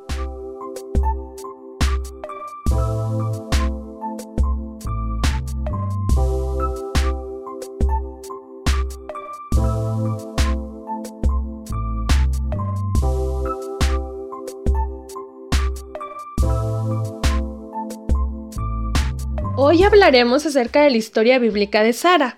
Hoy 19.59 19.83
hablaremos 19.83 20.47
acerca 20.47 20.83
de 20.83 20.91
la 20.91 20.97
historia 20.97 21.39
bíblica 21.39 21.83
de 21.83 21.93
Sara. 21.93 22.37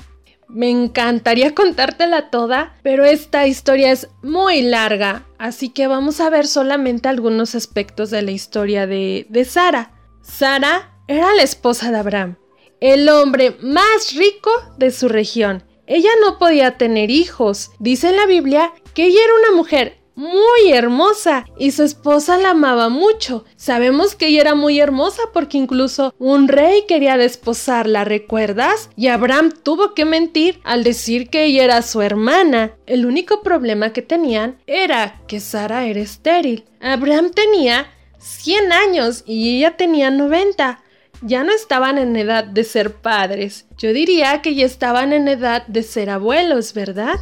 Me 0.49 0.71
encantaría 0.71 1.55
contártela 1.55 2.31
toda, 2.31 2.75
pero 2.83 3.05
esta 3.05 3.47
historia 3.47 3.93
es 3.93 4.09
muy 4.23 4.63
larga, 4.63 5.27
así 5.39 5.69
que 5.69 5.87
vamos 5.87 6.21
a 6.21 6.31
ver 6.31 6.47
solamente 6.47 7.09
algunos 7.09 7.55
aspectos 7.55 8.11
de 8.11 8.23
la 8.23 8.31
historia 8.31 8.87
de, 8.87 9.27
de 9.29 9.45
Sara. 9.45 9.93
Sara 10.23 11.03
era 11.07 11.35
la 11.35 11.43
esposa 11.43 11.91
de 11.91 11.99
Abraham, 11.99 12.37
el 12.81 13.09
hombre 13.11 13.57
más 13.61 14.15
rico 14.15 14.51
de 14.79 14.91
su 14.91 15.09
región. 15.09 15.65
Ella 15.87 16.11
no 16.21 16.39
podía 16.39 16.77
tener 16.77 17.11
hijos. 17.11 17.71
Dice 17.79 18.11
en 18.11 18.17
la 18.17 18.27
Biblia 18.27 18.73
que 18.95 19.07
ella 19.07 19.21
era 19.25 19.49
una 19.49 19.57
mujer 19.57 19.98
muy 20.19 20.73
hermosa 20.73 21.47
y 21.57 21.71
su 21.71 21.85
esposa 21.85 22.39
la 22.39 22.51
amaba 22.51 22.89
mucho. 22.89 23.45
Sabemos 23.55 24.17
que 24.17 24.27
ella 24.27 24.41
era 24.41 24.55
muy 24.57 24.81
hermosa 24.81 25.23
porque 25.33 25.59
incluso 25.59 26.13
un 26.19 26.49
rey 26.49 26.87
quería 26.89 27.17
desposarla, 27.17 28.03
¿recuerdas? 28.03 28.91
Y 28.97 29.07
Abraham 29.07 29.53
tuvo 29.63 29.95
que 29.95 30.05
mentir 30.05 30.61
al 30.65 30.83
decir 30.83 31.31
que 31.31 31.45
ella 31.45 31.63
era 31.63 31.83
su 31.83 32.03
hermana. 32.03 32.73
El 32.87 33.07
único 33.07 33.43
problema 33.43 33.93
que 33.93 34.03
tenían 34.03 34.59
era 34.67 35.23
que 35.29 35.39
Sara 35.39 35.87
era 35.87 36.01
estéril. 36.01 36.65
Abraham 36.81 37.31
tenía 37.31 37.87
100 38.19 38.73
años 38.73 39.23
y 39.25 39.59
ella 39.59 39.77
tenía 39.77 40.11
90 40.11 40.83
ya 41.21 41.43
no 41.43 41.53
estaban 41.53 41.99
en 41.99 42.15
edad 42.15 42.45
de 42.45 42.63
ser 42.63 42.95
padres. 42.95 43.67
Yo 43.77 43.93
diría 43.93 44.41
que 44.41 44.55
ya 44.55 44.65
estaban 44.65 45.13
en 45.13 45.27
edad 45.27 45.67
de 45.67 45.83
ser 45.83 46.11
abuelos, 46.11 46.75
¿verdad? 46.75 47.17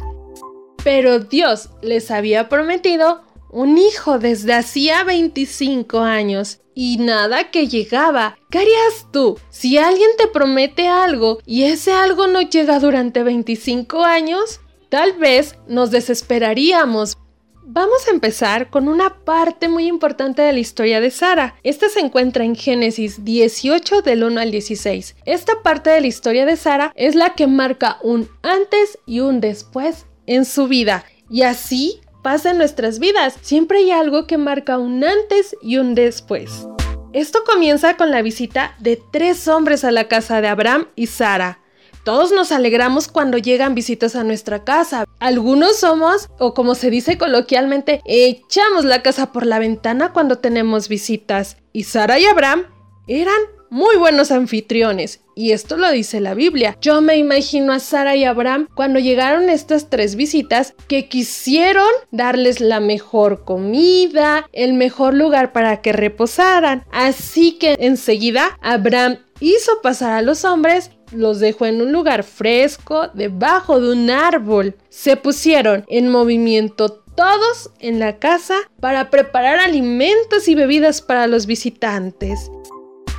Pero 0.87 1.19
Dios 1.19 1.67
les 1.81 2.11
había 2.11 2.47
prometido 2.47 3.21
un 3.49 3.77
hijo 3.77 4.19
desde 4.19 4.53
hacía 4.53 5.03
25 5.03 5.99
años 5.99 6.61
y 6.73 6.95
nada 6.95 7.51
que 7.51 7.67
llegaba. 7.67 8.37
¿Qué 8.49 8.59
harías 8.59 9.07
tú 9.11 9.37
si 9.49 9.77
alguien 9.77 10.11
te 10.17 10.27
promete 10.27 10.87
algo 10.87 11.39
y 11.45 11.63
ese 11.63 11.91
algo 11.91 12.27
no 12.27 12.39
llega 12.39 12.79
durante 12.79 13.21
25 13.21 14.05
años? 14.05 14.61
Tal 14.87 15.11
vez 15.11 15.57
nos 15.67 15.91
desesperaríamos. 15.91 17.17
Vamos 17.65 18.07
a 18.07 18.11
empezar 18.11 18.69
con 18.69 18.87
una 18.87 19.25
parte 19.25 19.67
muy 19.67 19.87
importante 19.87 20.41
de 20.41 20.53
la 20.53 20.59
historia 20.59 21.01
de 21.01 21.11
Sara. 21.11 21.55
Esta 21.63 21.89
se 21.89 21.99
encuentra 21.99 22.45
en 22.45 22.55
Génesis 22.55 23.25
18 23.25 24.03
del 24.03 24.23
1 24.23 24.39
al 24.39 24.51
16. 24.51 25.17
Esta 25.25 25.61
parte 25.63 25.89
de 25.89 25.99
la 25.99 26.07
historia 26.07 26.45
de 26.45 26.55
Sara 26.55 26.93
es 26.95 27.13
la 27.13 27.35
que 27.35 27.45
marca 27.45 27.97
un 28.03 28.29
antes 28.41 28.97
y 29.05 29.19
un 29.19 29.41
después 29.41 30.05
en 30.27 30.45
su 30.45 30.67
vida. 30.67 31.05
Y 31.29 31.41
así 31.41 32.01
pasa 32.21 32.51
en 32.51 32.57
nuestras 32.57 32.99
vidas. 32.99 33.35
Siempre 33.41 33.79
hay 33.79 33.91
algo 33.91 34.27
que 34.27 34.37
marca 34.37 34.77
un 34.77 35.03
antes 35.03 35.55
y 35.61 35.77
un 35.77 35.95
después. 35.95 36.67
Esto 37.13 37.43
comienza 37.45 37.97
con 37.97 38.11
la 38.11 38.21
visita 38.21 38.75
de 38.79 39.01
tres 39.11 39.47
hombres 39.47 39.83
a 39.83 39.91
la 39.91 40.07
casa 40.07 40.41
de 40.41 40.49
Abraham 40.49 40.87
y 40.95 41.07
Sara. 41.07 41.61
Todos 42.03 42.31
nos 42.31 42.53
alegramos 42.53 43.09
cuando 43.09 43.37
llegan 43.37 43.75
visitas 43.75 44.15
a 44.15 44.23
nuestra 44.23 44.63
casa. 44.63 45.03
Algunos 45.19 45.77
somos, 45.77 46.29
o 46.39 46.53
como 46.53 46.75
se 46.75 46.89
dice 46.89 47.17
coloquialmente, 47.17 48.01
echamos 48.05 48.85
la 48.85 49.01
casa 49.01 49.33
por 49.33 49.45
la 49.45 49.59
ventana 49.59 50.13
cuando 50.13 50.37
tenemos 50.37 50.87
visitas. 50.87 51.57
Y 51.73 51.83
Sara 51.83 52.17
y 52.19 52.25
Abraham 52.25 52.63
eran 53.07 53.39
muy 53.69 53.97
buenos 53.97 54.31
anfitriones, 54.31 55.21
y 55.35 55.51
esto 55.51 55.77
lo 55.77 55.91
dice 55.91 56.19
la 56.19 56.33
Biblia. 56.33 56.77
Yo 56.81 56.99
me 57.01 57.17
imagino 57.17 57.71
a 57.71 57.79
Sara 57.79 58.15
y 58.15 58.23
Abraham 58.23 58.67
cuando 58.75 58.99
llegaron 58.99 59.49
estas 59.49 59.89
tres 59.89 60.15
visitas 60.15 60.73
que 60.87 61.07
quisieron 61.07 61.87
darles 62.11 62.59
la 62.59 62.79
mejor 62.79 63.43
comida, 63.45 64.49
el 64.51 64.73
mejor 64.73 65.13
lugar 65.13 65.53
para 65.53 65.81
que 65.81 65.93
reposaran. 65.93 66.85
Así 66.91 67.53
que 67.53 67.77
enseguida 67.79 68.57
Abraham 68.61 69.19
hizo 69.39 69.71
pasar 69.83 70.13
a 70.13 70.21
los 70.21 70.43
hombres 70.43 70.91
los 71.11 71.39
dejó 71.39 71.65
en 71.65 71.81
un 71.81 71.91
lugar 71.91 72.23
fresco 72.23 73.07
debajo 73.13 73.79
de 73.79 73.93
un 73.93 74.09
árbol. 74.09 74.75
Se 74.89 75.15
pusieron 75.15 75.85
en 75.87 76.09
movimiento 76.09 76.89
todos 76.89 77.71
en 77.79 77.99
la 77.99 78.19
casa 78.19 78.55
para 78.79 79.09
preparar 79.09 79.59
alimentos 79.59 80.47
y 80.47 80.55
bebidas 80.55 81.01
para 81.01 81.27
los 81.27 81.45
visitantes. 81.45 82.51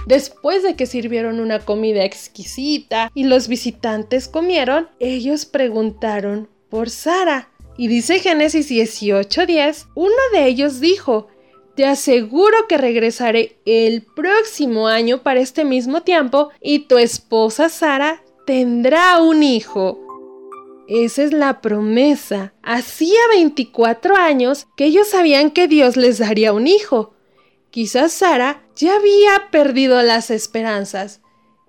Después 0.09 0.63
de 0.63 0.75
que 0.75 0.87
sirvieron 0.87 1.39
una 1.39 1.59
comida 1.59 2.03
exquisita 2.03 3.13
y 3.13 3.25
los 3.25 3.47
visitantes 3.47 4.27
comieron, 4.27 4.89
ellos 5.01 5.45
preguntaron 5.45 6.49
por 6.71 6.89
Sara. 6.89 7.51
Y 7.77 7.89
dice 7.89 8.19
Génesis 8.19 8.71
18:10, 8.71 9.89
uno 9.95 10.17
de 10.33 10.47
ellos 10.47 10.81
dijo, 10.81 11.29
te 11.77 11.85
aseguro 11.85 12.57
que 12.71 12.79
regresaré 12.79 13.59
el 13.67 14.01
próximo 14.01 14.89
año 14.89 15.23
para 15.23 15.41
este 15.41 15.67
mismo 15.67 16.01
tiempo 16.01 16.49
y 16.63 16.87
tu 16.87 16.97
esposa 16.97 17.69
Sara 17.69 18.23
tendrá 18.47 19.21
un 19.21 19.43
hijo. 19.43 20.01
Esa 20.89 21.23
es 21.23 21.35
la 21.35 21.61
promesa. 21.61 22.55
Hacía 22.63 23.21
24 23.33 24.17
años 24.17 24.67
que 24.75 24.87
ellos 24.87 25.09
sabían 25.09 25.51
que 25.51 25.69
Dios 25.69 25.99
les 25.99 26.17
daría 26.17 26.55
un 26.55 26.67
hijo. 26.67 27.13
Quizás 27.71 28.15
Sara 28.15 28.63
ya 28.79 28.95
había 28.95 29.51
perdido 29.51 30.01
las 30.03 30.31
esperanzas. 30.31 31.21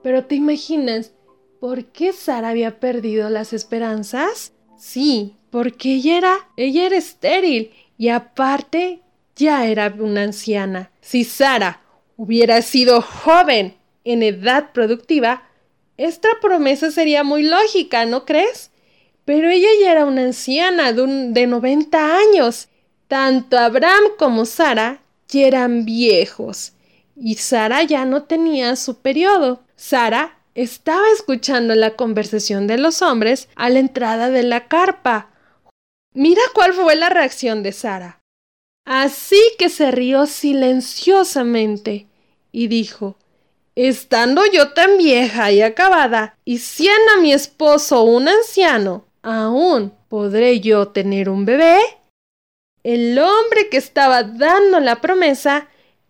Pero 0.04 0.26
te 0.26 0.36
imaginas, 0.36 1.12
¿por 1.60 1.86
qué 1.86 2.14
Sara 2.14 2.50
había 2.50 2.80
perdido 2.80 3.30
las 3.30 3.52
esperanzas? 3.52 4.54
Sí, 4.78 5.36
porque 5.50 5.96
ella 5.96 6.18
era, 6.18 6.50
ella 6.56 6.86
era 6.86 6.98
estéril 6.98 7.72
y 7.98 8.10
aparte 8.10 9.02
ya 9.36 9.66
era 9.66 9.94
una 10.00 10.22
anciana. 10.22 10.92
Si 11.02 11.24
Sara 11.24 11.82
hubiera 12.16 12.62
sido 12.62 13.02
joven 13.02 13.76
en 14.04 14.22
edad 14.22 14.72
productiva, 14.72 15.44
esta 15.98 16.30
promesa 16.40 16.92
sería 16.92 17.24
muy 17.24 17.44
lógica, 17.44 18.06
¿no 18.06 18.24
crees? 18.24 18.70
Pero 19.26 19.50
ella 19.50 19.68
ya 19.82 19.92
era 19.92 20.06
una 20.06 20.22
anciana 20.22 20.94
de, 20.94 21.32
de 21.32 21.48
90 21.48 22.18
años. 22.18 22.70
Tanto 23.08 23.58
Abraham 23.58 24.04
como 24.18 24.46
Sara 24.46 25.02
ya 25.28 25.48
eran 25.48 25.86
viejos 25.86 26.74
y 27.20 27.36
Sara 27.36 27.84
ya 27.84 28.06
no 28.06 28.24
tenía 28.24 28.76
su 28.76 29.00
periodo. 29.00 29.62
Sara 29.76 30.38
estaba 30.56 31.06
escuchando 31.14 31.76
la 31.76 31.96
conversación 31.96 32.68
de 32.68 32.78
los 32.78 33.02
hombres 33.02 33.50
a 33.56 33.70
la 33.70 33.80
entrada 33.80 34.30
de 34.30 34.44
la 34.44 34.68
carpa. 34.68 35.30
Mira 36.14 36.42
cuál 36.54 36.74
fue 36.74 36.96
la 36.96 37.10
reacción 37.10 37.64
de 37.64 37.72
Sara. 37.72 38.22
Así 38.86 39.40
que 39.60 39.70
se 39.70 39.92
rió 39.92 40.26
silenciosamente 40.26 42.08
y 42.52 42.68
dijo 42.68 43.18
Estando 43.76 44.42
yo 44.52 44.74
tan 44.74 44.98
vieja 44.98 45.52
y 45.52 45.62
acabada, 45.62 46.36
y 46.44 46.58
siendo 46.58 47.22
mi 47.22 47.32
esposo 47.32 48.04
un 48.04 48.28
anciano, 48.28 49.06
¿aún 49.22 49.94
podré 50.10 50.60
yo 50.60 50.90
tener 50.90 51.30
un 51.30 51.46
bebé? 51.46 51.80
El 52.84 53.18
hombre 53.20 53.70
que 53.70 53.78
estaba 53.78 54.24
dando 54.24 54.80
la 54.80 55.00
promesa 55.00 55.70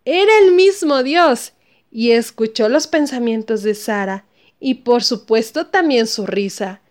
era 0.10 0.32
el 0.44 0.54
mismo 0.54 1.04
Dios, 1.04 1.54
y 1.92 2.12
escuchó 2.12 2.70
los 2.70 2.88
pensamientos 2.88 3.64
de 3.64 3.76
Sara, 3.76 4.26
y 4.60 4.76
por 4.76 5.04
supuesto 5.04 5.68
también 5.68 6.08
su 6.08 6.26
risa. 6.26 6.82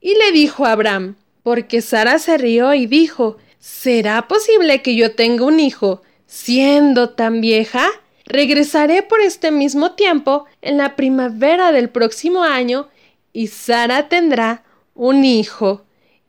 Y 0.00 0.14
le 0.14 0.32
dijo 0.32 0.64
a 0.64 0.72
Abraham, 0.72 1.16
porque 1.42 1.82
Sara 1.82 2.18
se 2.18 2.38
rió 2.38 2.74
y 2.74 2.86
dijo 2.86 3.38
¿Será 3.58 4.26
posible 4.26 4.80
que 4.80 4.94
yo 4.96 5.14
tenga 5.14 5.44
un 5.44 5.60
hijo 5.60 6.02
siendo 6.26 7.10
tan 7.10 7.40
vieja? 7.40 7.86
Regresaré 8.24 9.02
por 9.02 9.20
este 9.20 9.50
mismo 9.50 9.92
tiempo 9.92 10.46
en 10.62 10.78
la 10.78 10.96
primavera 10.96 11.72
del 11.72 11.90
próximo 11.90 12.42
año 12.42 12.88
y 13.32 13.48
Sara 13.48 14.08
tendrá 14.08 14.64
un 14.94 15.24
hijo. 15.24 15.84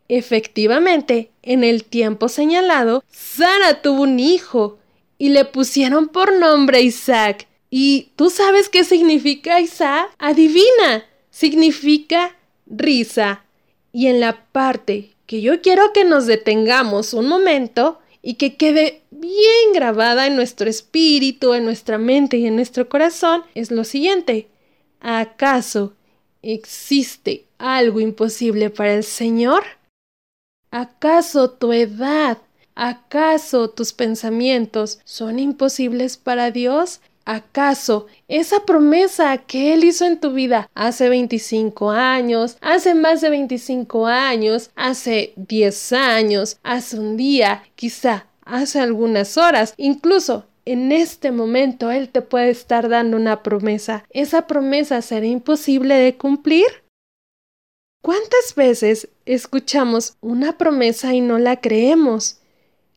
Efectivamente, 0.09 1.31
en 1.41 1.63
el 1.63 1.85
tiempo 1.85 2.27
señalado, 2.27 3.03
Sara 3.09 3.81
tuvo 3.81 4.01
un 4.01 4.19
hijo 4.19 4.79
y 5.21 5.29
le 5.29 5.45
pusieron 5.45 6.07
por 6.07 6.33
nombre 6.33 6.81
Isaac. 6.81 7.47
¿Y 7.69 8.09
tú 8.15 8.31
sabes 8.31 8.69
qué 8.69 8.83
significa 8.83 9.61
Isaac? 9.61 10.09
Adivina, 10.17 11.05
significa 11.29 12.35
risa. 12.65 13.45
Y 13.93 14.07
en 14.07 14.19
la 14.19 14.45
parte 14.51 15.11
que 15.27 15.41
yo 15.41 15.61
quiero 15.61 15.93
que 15.93 16.05
nos 16.05 16.25
detengamos 16.25 17.13
un 17.13 17.27
momento 17.27 17.99
y 18.23 18.33
que 18.33 18.55
quede 18.55 19.03
bien 19.11 19.73
grabada 19.75 20.25
en 20.25 20.35
nuestro 20.35 20.67
espíritu, 20.67 21.53
en 21.53 21.65
nuestra 21.65 21.99
mente 21.99 22.37
y 22.37 22.47
en 22.47 22.55
nuestro 22.55 22.89
corazón 22.89 23.43
es 23.53 23.69
lo 23.69 23.83
siguiente. 23.83 24.47
¿Acaso 25.01 25.93
existe 26.41 27.45
algo 27.59 27.99
imposible 27.99 28.71
para 28.71 28.95
el 28.95 29.03
Señor? 29.03 29.65
¿Acaso 30.71 31.51
tu 31.51 31.73
edad, 31.73 32.39
acaso 32.75 33.69
tus 33.69 33.93
pensamientos 33.93 34.99
son 35.03 35.39
imposibles 35.39 36.17
para 36.17 36.51
Dios? 36.51 37.01
¿Acaso 37.25 38.07
esa 38.27 38.65
promesa 38.65 39.37
que 39.37 39.73
Él 39.73 39.83
hizo 39.83 40.05
en 40.05 40.19
tu 40.19 40.33
vida 40.33 40.69
hace 40.73 41.07
25 41.07 41.91
años, 41.91 42.57
hace 42.61 42.95
más 42.95 43.21
de 43.21 43.29
25 43.29 44.07
años, 44.07 44.71
hace 44.75 45.33
10 45.35 45.93
años, 45.93 46.57
hace 46.63 46.99
un 46.99 47.17
día, 47.17 47.63
quizá 47.75 48.25
hace 48.43 48.79
algunas 48.79 49.37
horas, 49.37 49.75
incluso 49.77 50.45
en 50.65 50.91
este 50.91 51.31
momento 51.31 51.91
Él 51.91 52.09
te 52.09 52.21
puede 52.21 52.49
estar 52.49 52.89
dando 52.89 53.17
una 53.17 53.43
promesa. 53.43 54.03
¿Esa 54.09 54.47
promesa 54.47 55.01
será 55.01 55.25
imposible 55.25 55.95
de 55.95 56.17
cumplir? 56.17 56.67
¿Cuántas 58.01 58.55
veces 58.55 59.09
escuchamos 59.25 60.17
una 60.21 60.57
promesa 60.57 61.13
y 61.13 61.21
no 61.21 61.37
la 61.37 61.61
creemos? 61.61 62.40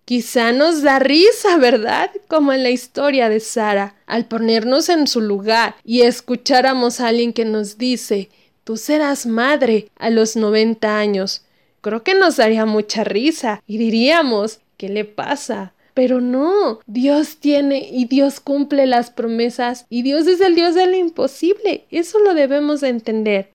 Quizá 0.05 0.53
nos 0.53 0.83
da 0.83 0.99
risa, 0.99 1.57
¿verdad? 1.57 2.11
Como 2.29 2.53
en 2.53 2.63
la 2.63 2.71
historia 2.71 3.31
de 3.31 3.41
Sara, 3.41 3.95
al 4.07 4.27
ponernos 4.27 4.91
en 4.91 5.07
su 5.07 5.23
lugar 5.23 5.77
y 5.83 6.03
escucháramos 6.03 7.01
a 7.01 7.09
alguien 7.09 7.33
que 7.33 7.47
nos 7.47 7.79
dice, 7.79 8.29
tú 8.65 8.77
serás 8.77 9.25
madre 9.25 9.89
a 9.97 10.11
los 10.11 10.37
90 10.37 10.99
años. 10.99 11.43
Creo 11.81 12.03
que 12.03 12.15
nos 12.15 12.37
daría 12.37 12.67
mucha 12.67 13.03
risa 13.05 13.63
y 13.67 13.79
diríamos, 13.79 14.61
¿qué 14.77 14.91
le 14.91 15.07
pasa? 15.07 15.73
Pero 15.95 16.21
no, 16.21 16.81
Dios 16.87 17.37
tiene 17.39 17.89
y 17.91 18.05
Dios 18.07 18.41
cumple 18.41 18.87
las 18.87 19.11
promesas 19.11 19.87
y 19.89 20.03
Dios 20.03 20.27
es 20.27 20.41
el 20.43 20.55
Dios 20.55 20.75
de 20.75 20.87
lo 20.87 20.97
imposible. 20.97 21.85
Eso 21.91 22.19
lo 22.19 22.35
debemos 22.35 22.83
de 22.83 22.89
entender 22.89 23.54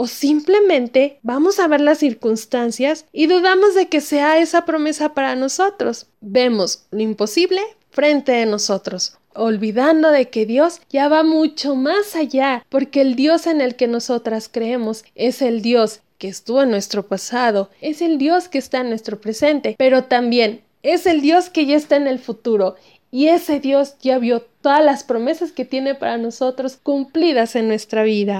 o 0.00 0.06
simplemente 0.06 1.18
vamos 1.22 1.58
a 1.58 1.68
ver 1.68 1.82
las 1.82 1.98
circunstancias 1.98 3.04
y 3.12 3.26
dudamos 3.26 3.74
de 3.74 3.88
que 3.88 4.00
sea 4.00 4.38
esa 4.38 4.64
promesa 4.64 5.12
para 5.12 5.36
nosotros. 5.36 6.06
Vemos 6.22 6.86
lo 6.90 7.02
imposible 7.02 7.60
frente 7.90 8.32
de 8.32 8.46
nosotros, 8.46 9.18
olvidando 9.34 10.10
de 10.10 10.30
que 10.30 10.46
Dios 10.46 10.80
ya 10.88 11.08
va 11.08 11.22
mucho 11.22 11.74
más 11.74 12.16
allá, 12.16 12.64
porque 12.70 13.02
el 13.02 13.14
Dios 13.14 13.46
en 13.46 13.60
el 13.60 13.76
que 13.76 13.88
nosotras 13.88 14.48
creemos 14.50 15.04
es 15.14 15.42
el 15.42 15.60
Dios 15.60 16.00
que 16.16 16.28
estuvo 16.28 16.62
en 16.62 16.70
nuestro 16.70 17.06
pasado, 17.06 17.68
es 17.82 18.00
el 18.00 18.16
Dios 18.16 18.48
que 18.48 18.56
está 18.56 18.80
en 18.80 18.88
nuestro 18.88 19.20
presente, 19.20 19.74
pero 19.76 20.04
también 20.04 20.62
es 20.82 21.04
el 21.04 21.20
Dios 21.20 21.50
que 21.50 21.66
ya 21.66 21.76
está 21.76 21.96
en 21.96 22.06
el 22.06 22.20
futuro 22.20 22.76
y 23.10 23.26
ese 23.26 23.60
Dios 23.60 23.96
ya 24.00 24.18
vio 24.18 24.40
todas 24.62 24.82
las 24.82 25.04
promesas 25.04 25.52
que 25.52 25.66
tiene 25.66 25.94
para 25.94 26.16
nosotros 26.16 26.78
cumplidas 26.82 27.54
en 27.54 27.68
nuestra 27.68 28.02
vida. 28.02 28.38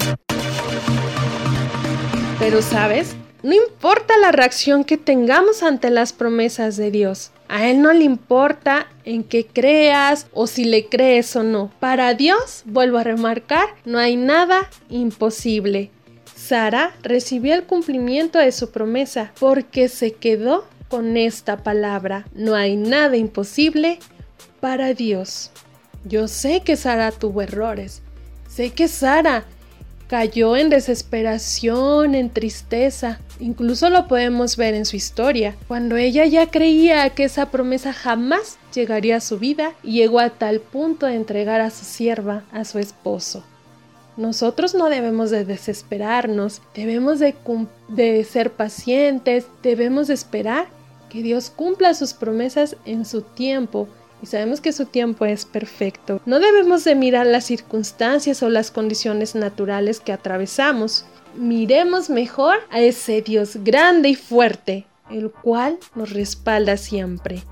Pero 2.40 2.62
sabes, 2.62 3.16
no 3.42 3.52
importa 3.52 4.16
la 4.16 4.32
reacción 4.32 4.84
que 4.84 4.96
tengamos 4.96 5.62
ante 5.62 5.90
las 5.90 6.14
promesas 6.14 6.78
de 6.78 6.90
Dios. 6.90 7.32
A 7.48 7.68
Él 7.68 7.82
no 7.82 7.92
le 7.92 8.04
importa 8.04 8.86
en 9.04 9.24
qué 9.24 9.46
creas 9.46 10.26
o 10.32 10.46
si 10.46 10.64
le 10.64 10.86
crees 10.86 11.36
o 11.36 11.42
no. 11.42 11.70
Para 11.80 12.14
Dios, 12.14 12.62
vuelvo 12.64 12.96
a 12.96 13.04
remarcar, 13.04 13.68
no 13.84 13.98
hay 13.98 14.16
nada 14.16 14.70
imposible. 14.88 15.90
Sara 16.34 16.94
recibió 17.02 17.54
el 17.54 17.64
cumplimiento 17.64 18.38
de 18.38 18.52
su 18.52 18.70
promesa 18.70 19.32
porque 19.38 19.88
se 19.88 20.12
quedó 20.12 20.64
con 20.88 21.18
esta 21.18 21.58
palabra. 21.58 22.26
No 22.32 22.54
hay 22.54 22.76
nada 22.76 23.18
imposible 23.18 23.98
para 24.60 24.94
Dios. 24.94 25.50
Yo 26.04 26.26
sé 26.26 26.62
que 26.62 26.76
Sara 26.76 27.12
tuvo 27.12 27.42
errores. 27.42 28.00
Sé 28.48 28.70
que 28.70 28.88
Sara 28.88 29.44
cayó 30.10 30.56
en 30.56 30.70
desesperación, 30.70 32.16
en 32.16 32.30
tristeza. 32.30 33.20
Incluso 33.38 33.90
lo 33.90 34.08
podemos 34.08 34.56
ver 34.56 34.74
en 34.74 34.84
su 34.84 34.96
historia, 34.96 35.54
cuando 35.68 35.96
ella 35.96 36.26
ya 36.26 36.50
creía 36.50 37.08
que 37.10 37.22
esa 37.22 37.52
promesa 37.52 37.92
jamás 37.92 38.58
llegaría 38.74 39.18
a 39.18 39.20
su 39.20 39.38
vida 39.38 39.72
llegó 39.84 40.18
a 40.18 40.30
tal 40.30 40.58
punto 40.58 41.06
de 41.06 41.14
entregar 41.14 41.60
a 41.60 41.70
su 41.70 41.84
sierva, 41.84 42.42
a 42.50 42.64
su 42.64 42.80
esposo. 42.80 43.44
Nosotros 44.16 44.74
no 44.74 44.88
debemos 44.88 45.30
de 45.30 45.44
desesperarnos, 45.44 46.60
debemos 46.74 47.20
de, 47.20 47.36
de 47.86 48.24
ser 48.24 48.50
pacientes, 48.50 49.46
debemos 49.62 50.08
de 50.08 50.14
esperar 50.14 50.66
que 51.08 51.22
Dios 51.22 51.50
cumpla 51.50 51.94
sus 51.94 52.14
promesas 52.14 52.74
en 52.84 53.04
su 53.04 53.22
tiempo, 53.22 53.86
y 54.22 54.26
sabemos 54.26 54.60
que 54.60 54.72
su 54.72 54.86
tiempo 54.86 55.24
es 55.24 55.44
perfecto. 55.44 56.20
No 56.26 56.40
debemos 56.40 56.84
de 56.84 56.94
mirar 56.94 57.26
las 57.26 57.44
circunstancias 57.44 58.42
o 58.42 58.48
las 58.48 58.70
condiciones 58.70 59.34
naturales 59.34 60.00
que 60.00 60.12
atravesamos. 60.12 61.04
Miremos 61.34 62.10
mejor 62.10 62.56
a 62.70 62.80
ese 62.80 63.22
Dios 63.22 63.56
grande 63.62 64.10
y 64.10 64.14
fuerte, 64.14 64.86
el 65.10 65.30
cual 65.30 65.78
nos 65.94 66.12
respalda 66.12 66.76
siempre. 66.76 67.42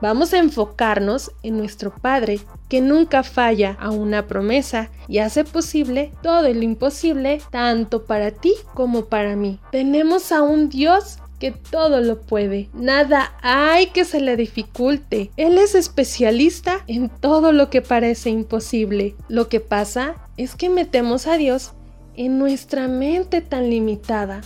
Vamos 0.00 0.32
a 0.32 0.38
enfocarnos 0.38 1.30
en 1.42 1.58
nuestro 1.58 1.94
Padre, 1.94 2.40
que 2.70 2.80
nunca 2.80 3.22
falla 3.22 3.76
a 3.78 3.90
una 3.90 4.26
promesa 4.26 4.88
y 5.08 5.18
hace 5.18 5.44
posible 5.44 6.10
todo 6.22 6.42
lo 6.42 6.62
imposible, 6.62 7.42
tanto 7.50 8.04
para 8.04 8.30
ti 8.30 8.54
como 8.72 9.06
para 9.06 9.36
mí. 9.36 9.60
Tenemos 9.72 10.32
a 10.32 10.40
un 10.40 10.70
Dios 10.70 11.18
que 11.40 11.50
todo 11.50 12.00
lo 12.00 12.20
puede. 12.20 12.68
Nada 12.72 13.32
hay 13.42 13.86
que 13.86 14.04
se 14.04 14.20
le 14.20 14.36
dificulte. 14.36 15.32
Él 15.36 15.58
es 15.58 15.74
especialista 15.74 16.84
en 16.86 17.08
todo 17.08 17.50
lo 17.50 17.70
que 17.70 17.82
parece 17.82 18.30
imposible. 18.30 19.16
Lo 19.28 19.48
que 19.48 19.58
pasa 19.58 20.14
es 20.36 20.54
que 20.54 20.68
metemos 20.68 21.26
a 21.26 21.36
Dios 21.36 21.72
en 22.14 22.38
nuestra 22.38 22.86
mente 22.86 23.40
tan 23.40 23.70
limitada. 23.70 24.42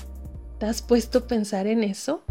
¿Te 0.59 0.67
has 0.67 0.81
puesto 0.81 1.19
a 1.19 1.27
pensar 1.27 1.67
en 1.67 1.83
eso? 1.83 2.23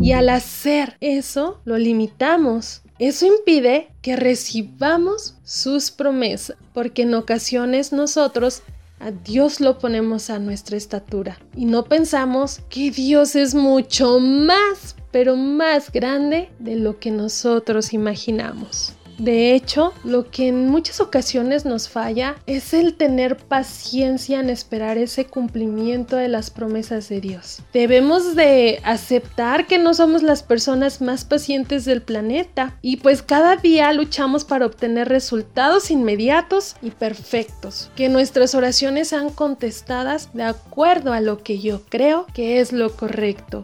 Y 0.00 0.12
al 0.12 0.28
hacer 0.28 0.96
eso, 1.00 1.60
lo 1.64 1.76
limitamos. 1.76 2.82
Eso 3.00 3.26
impide 3.26 3.88
que 4.02 4.14
recibamos 4.14 5.36
sus 5.42 5.90
promesas, 5.90 6.56
porque 6.72 7.02
en 7.02 7.14
ocasiones 7.14 7.92
nosotros 7.92 8.62
a 9.04 9.10
Dios 9.10 9.60
lo 9.60 9.78
ponemos 9.78 10.30
a 10.30 10.38
nuestra 10.38 10.78
estatura 10.78 11.38
y 11.54 11.66
no 11.66 11.84
pensamos 11.84 12.62
que 12.70 12.90
Dios 12.90 13.36
es 13.36 13.54
mucho 13.54 14.18
más, 14.18 14.96
pero 15.12 15.36
más 15.36 15.92
grande 15.92 16.48
de 16.58 16.76
lo 16.76 16.98
que 16.98 17.10
nosotros 17.10 17.92
imaginamos. 17.92 18.94
De 19.18 19.54
hecho, 19.54 19.92
lo 20.02 20.30
que 20.30 20.48
en 20.48 20.68
muchas 20.68 21.00
ocasiones 21.00 21.64
nos 21.64 21.88
falla 21.88 22.34
es 22.46 22.74
el 22.74 22.94
tener 22.94 23.36
paciencia 23.36 24.40
en 24.40 24.50
esperar 24.50 24.98
ese 24.98 25.26
cumplimiento 25.26 26.16
de 26.16 26.28
las 26.28 26.50
promesas 26.50 27.08
de 27.08 27.20
Dios. 27.20 27.60
Debemos 27.72 28.34
de 28.34 28.80
aceptar 28.82 29.66
que 29.66 29.78
no 29.78 29.94
somos 29.94 30.22
las 30.22 30.42
personas 30.42 31.00
más 31.00 31.24
pacientes 31.24 31.84
del 31.84 32.02
planeta 32.02 32.76
y 32.82 32.96
pues 32.96 33.22
cada 33.22 33.56
día 33.56 33.92
luchamos 33.92 34.44
para 34.44 34.66
obtener 34.66 35.08
resultados 35.08 35.90
inmediatos 35.90 36.76
y 36.82 36.90
perfectos, 36.90 37.90
que 37.94 38.08
nuestras 38.08 38.54
oraciones 38.54 39.08
sean 39.08 39.30
contestadas 39.30 40.32
de 40.34 40.42
acuerdo 40.42 41.12
a 41.12 41.20
lo 41.20 41.38
que 41.38 41.60
yo 41.60 41.82
creo 41.88 42.26
que 42.34 42.60
es 42.60 42.72
lo 42.72 42.96
correcto. 42.96 43.62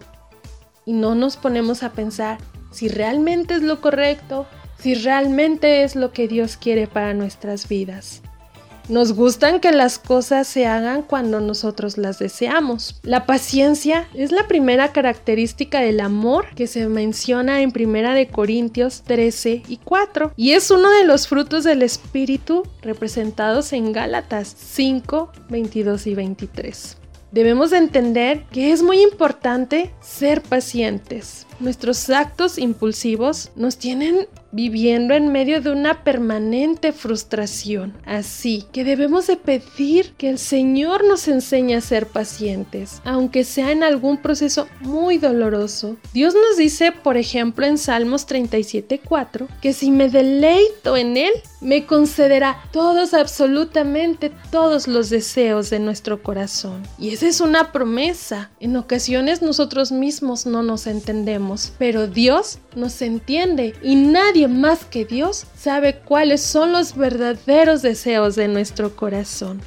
Y 0.87 0.93
no 0.93 1.15
nos 1.15 1.37
ponemos 1.37 1.83
a 1.83 1.93
pensar 1.93 2.39
si 2.71 2.89
realmente 2.89 3.55
es 3.55 3.63
lo 3.63 3.81
correcto 3.81 4.47
si 4.83 4.95
realmente 4.95 5.83
es 5.83 5.97
lo 5.97 6.13
que 6.13 6.29
Dios 6.29 6.57
quiere 6.57 6.87
para 6.87 7.15
nuestras 7.15 7.69
vidas. 7.69 8.23
Nos 8.91 9.13
gustan 9.13 9.61
que 9.61 9.71
las 9.71 10.01
cosas 10.01 10.49
se 10.49 10.67
hagan 10.67 11.03
cuando 11.03 11.39
nosotros 11.41 11.97
las 11.97 12.19
deseamos. 12.19 12.99
La 13.05 13.25
paciencia 13.25 14.09
es 14.15 14.33
la 14.33 14.49
primera 14.49 14.91
característica 14.91 15.81
del 15.81 16.01
amor 16.01 16.47
que 16.57 16.67
se 16.67 16.89
menciona 16.89 17.63
en 17.63 17.73
1 17.73 18.15
de 18.15 18.27
Corintios 18.27 19.03
13 19.03 19.63
y 19.69 19.77
4 19.77 20.33
y 20.37 20.53
es 20.53 20.73
uno 20.73 20.91
de 20.91 21.05
los 21.05 21.29
frutos 21.29 21.63
del 21.63 21.83
espíritu 21.83 22.65
representados 22.83 23.73
en 23.73 23.93
Gálatas 23.93 24.57
5, 24.59 25.31
22 25.49 26.09
y 26.09 26.15
23. 26.17 26.97
Debemos 27.31 27.73
entender 27.73 28.45
que 28.51 28.73
es 28.73 28.83
muy 28.83 29.01
importante 29.03 29.95
ser 30.01 30.43
pacientes. 30.43 31.47
Nuestros 31.61 32.11
actos 32.11 32.59
impulsivos 32.59 33.53
nos 33.55 33.77
tienen 33.77 34.27
viviendo 34.53 35.15
en 35.15 35.33
medio 35.33 35.61
de 35.61 35.71
una 35.71 36.03
permanente 36.05 36.93
frustración. 36.93 37.95
Así 38.05 38.65
que 38.73 38.85
debemos 38.85 39.27
de 39.27 39.37
pedir 39.37 40.13
que 40.13 40.31
el 40.31 40.39
Señor 40.39 41.05
nos 41.05 41.29
enseñe 41.29 41.75
a 41.75 41.81
ser 41.81 42.07
pacientes, 42.07 43.01
aunque 43.05 43.45
sea 43.45 43.73
en 43.73 43.83
algún 43.83 44.19
proceso 44.19 44.69
muy 44.81 45.19
doloroso. 45.19 45.97
Dios 46.13 46.35
nos 46.35 46.57
dice, 46.57 46.93
por 46.93 47.17
ejemplo, 47.17 47.67
en 47.67 47.79
Salmos 47.79 48.27
37.4, 48.27 49.47
que 49.61 49.73
si 49.73 49.91
me 49.91 50.09
deleito 50.09 50.97
en 50.97 51.17
Él, 51.17 51.33
me 51.61 51.87
concederá 51.87 52.63
todos, 52.73 53.15
absolutamente 53.15 54.33
todos 54.51 54.89
los 54.89 55.11
deseos 55.11 55.71
de 55.71 55.79
nuestro 55.79 56.23
corazón. 56.23 56.83
Y 56.99 57.11
esa 57.11 57.27
es 57.27 57.41
una 57.41 57.73
promesa. 57.73 58.51
En 58.61 58.77
ocasiones 58.77 59.43
nosotros 59.43 59.93
mismos 59.93 60.47
no 60.47 60.63
nos 60.63 60.87
entendemos, 60.87 61.73
pero 61.79 62.07
Dios 62.07 62.59
nos 62.75 63.03
entiende 63.03 63.75
y 63.83 63.95
nadie 63.97 64.40
más 64.47 64.85
que 64.85 65.05
Dios 65.05 65.47
sabe 65.57 65.99
cuáles 65.99 66.41
son 66.41 66.73
los 66.73 66.97
verdaderos 66.97 67.83
deseos 67.83 68.37
de 68.37 68.49
nuestro 68.49 68.95
corazón. 68.95 69.61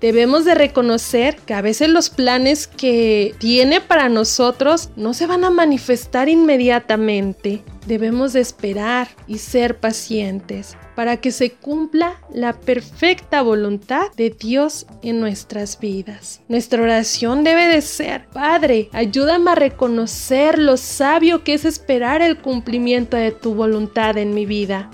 Debemos 0.00 0.44
de 0.44 0.54
reconocer 0.54 1.36
que 1.36 1.54
a 1.54 1.60
veces 1.60 1.88
los 1.88 2.08
planes 2.08 2.68
que 2.68 3.34
tiene 3.38 3.80
para 3.80 4.08
nosotros 4.08 4.90
no 4.94 5.12
se 5.12 5.26
van 5.26 5.44
a 5.44 5.50
manifestar 5.50 6.28
inmediatamente. 6.28 7.64
Debemos 7.86 8.32
de 8.32 8.40
esperar 8.40 9.08
y 9.26 9.38
ser 9.38 9.80
pacientes 9.80 10.76
para 10.98 11.18
que 11.18 11.30
se 11.30 11.52
cumpla 11.52 12.20
la 12.34 12.54
perfecta 12.54 13.40
voluntad 13.40 14.10
de 14.16 14.30
Dios 14.30 14.84
en 15.00 15.20
nuestras 15.20 15.78
vidas. 15.78 16.40
Nuestra 16.48 16.82
oración 16.82 17.44
debe 17.44 17.68
de 17.68 17.82
ser, 17.82 18.26
Padre, 18.32 18.88
ayúdame 18.92 19.52
a 19.52 19.54
reconocer 19.54 20.58
lo 20.58 20.76
sabio 20.76 21.44
que 21.44 21.54
es 21.54 21.64
esperar 21.64 22.20
el 22.20 22.38
cumplimiento 22.38 23.16
de 23.16 23.30
tu 23.30 23.54
voluntad 23.54 24.18
en 24.18 24.34
mi 24.34 24.44
vida. 24.44 24.90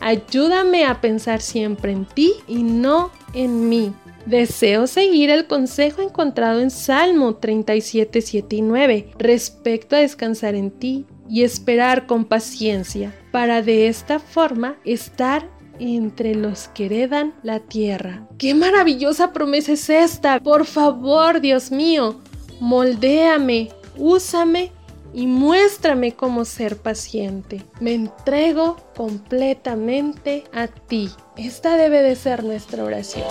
Ayúdame 0.00 0.86
a 0.86 1.02
pensar 1.02 1.42
siempre 1.42 1.92
en 1.92 2.06
ti 2.06 2.32
y 2.48 2.62
no 2.62 3.10
en 3.34 3.68
mí. 3.68 3.92
Deseo 4.24 4.86
seguir 4.86 5.28
el 5.28 5.46
consejo 5.46 6.00
encontrado 6.00 6.62
en 6.62 6.70
Salmo 6.70 7.34
37, 7.34 8.22
7 8.22 8.56
y 8.56 8.62
9 8.62 9.10
respecto 9.18 9.94
a 9.94 9.98
descansar 9.98 10.54
en 10.54 10.70
ti 10.70 11.04
y 11.28 11.42
esperar 11.42 12.06
con 12.06 12.24
paciencia 12.24 13.12
para 13.34 13.62
de 13.62 13.88
esta 13.88 14.20
forma 14.20 14.76
estar 14.84 15.50
entre 15.80 16.36
los 16.36 16.68
que 16.68 16.86
heredan 16.86 17.34
la 17.42 17.58
tierra. 17.58 18.28
¡Qué 18.38 18.54
maravillosa 18.54 19.32
promesa 19.32 19.72
es 19.72 19.90
esta! 19.90 20.38
Por 20.38 20.66
favor, 20.66 21.40
Dios 21.40 21.72
mío, 21.72 22.20
moldéame, 22.60 23.70
úsame 23.96 24.70
y 25.12 25.26
muéstrame 25.26 26.12
cómo 26.12 26.44
ser 26.44 26.76
paciente. 26.76 27.64
Me 27.80 27.94
entrego 27.94 28.76
completamente 28.94 30.44
a 30.52 30.68
ti. 30.68 31.10
Esta 31.36 31.76
debe 31.76 32.02
de 32.02 32.14
ser 32.14 32.44
nuestra 32.44 32.84
oración. 32.84 33.26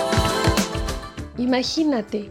Imagínate, 1.38 2.30